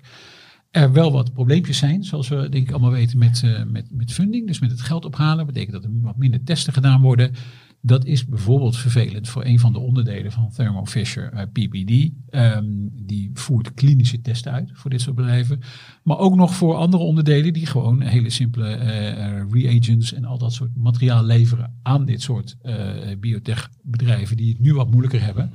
[0.72, 4.14] er wel wat probleempjes zijn, zoals we denk ik allemaal weten met, uh, met, met
[4.14, 4.48] funding.
[4.48, 7.32] Dus met het geld ophalen betekent dat er wat minder testen gedaan worden.
[7.82, 12.12] Dat is bijvoorbeeld vervelend voor een van de onderdelen van Thermo Fisher uh, PPD.
[12.30, 15.60] Ehm, die voert klinische testen uit voor dit soort bedrijven.
[16.04, 20.54] Maar ook nog voor andere onderdelen die gewoon hele simpele uh, reagents en al dat
[20.54, 22.58] soort materiaal leveren aan dit soort
[23.20, 25.52] biotech bedrijven die het nu wat moeilijker hebben.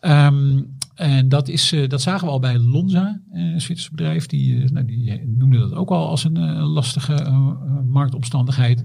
[0.00, 4.26] Um, en dat, is, dat zagen we al bij Lonza, een Zwitserse bedrijf.
[4.26, 7.14] Die, nou, die noemde dat ook al als een lastige
[7.86, 8.82] marktomstandigheid.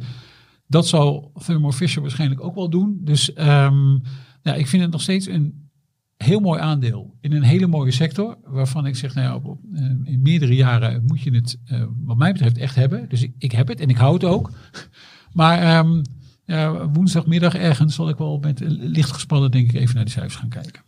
[0.67, 2.97] Dat zal Thermo Fisher waarschijnlijk ook wel doen.
[3.01, 4.01] Dus um,
[4.43, 5.69] ik vind het nog steeds een
[6.17, 8.37] heel mooi aandeel in een hele mooie sector.
[8.43, 11.59] Waarvan ik zeg, nou ja, in meerdere jaren moet je het
[12.03, 13.09] wat mij betreft echt hebben.
[13.09, 14.51] Dus ik, heb het en ik hou het ook.
[15.33, 16.01] Maar um,
[16.45, 20.35] ja, woensdagmiddag ergens zal ik wel met licht gespannen denk ik even naar de cijfers
[20.35, 20.81] gaan kijken.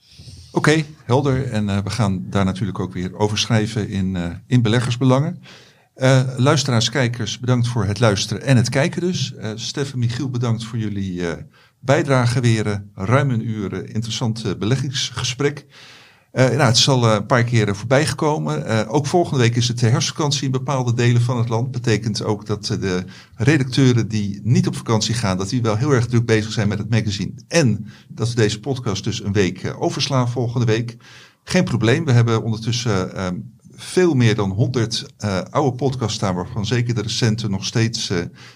[0.56, 1.52] Oké, helder.
[1.52, 5.42] En uh, we gaan daar natuurlijk ook weer over schrijven in, in beleggersbelangen.
[5.96, 9.34] Uh, luisteraars, kijkers, bedankt voor het luisteren en het kijken dus.
[9.56, 11.24] Stefan Michiel, bedankt voor jullie
[11.80, 12.84] bijdrage weer.
[12.94, 15.66] ruim een uur interessant beleggingsgesprek.
[16.36, 18.88] Nou, het zal een paar keren voorbij gekomen.
[18.88, 21.72] ook volgende week is het de herfstvakantie in bepaalde delen van het land.
[21.72, 23.04] Betekent ook dat de
[23.36, 26.78] redacteuren die niet op vakantie gaan, dat die wel heel erg druk bezig zijn met
[26.78, 27.32] het magazine.
[27.48, 30.98] En dat we deze podcast dus een week overslaan volgende week.
[31.44, 32.06] Geen probleem.
[32.06, 33.10] We hebben ondertussen
[33.76, 38.12] veel meer dan 100 uh, eh, oude podcasts staan, waarvan zeker de recente nog steeds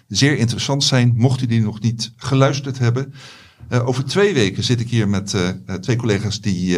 [0.08, 1.14] zeer interessant zijn.
[1.16, 3.14] Mocht u die nog niet geluisterd hebben.
[3.70, 5.36] Over twee weken zit ik hier met
[5.82, 6.78] twee collega's die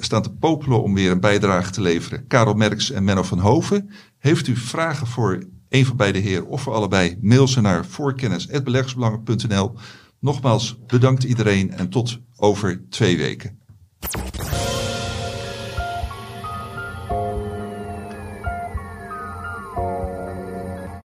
[0.00, 2.26] staan te popelen om weer een bijdrage te leveren.
[2.26, 3.90] Karel Merks en Menno van Hoven.
[4.18, 9.74] Heeft u vragen voor een van beide heren of voor allebei, mail ze naar voorkennis.beleggersbelangen.nl.
[10.20, 13.58] Nogmaals bedankt iedereen en tot over twee weken.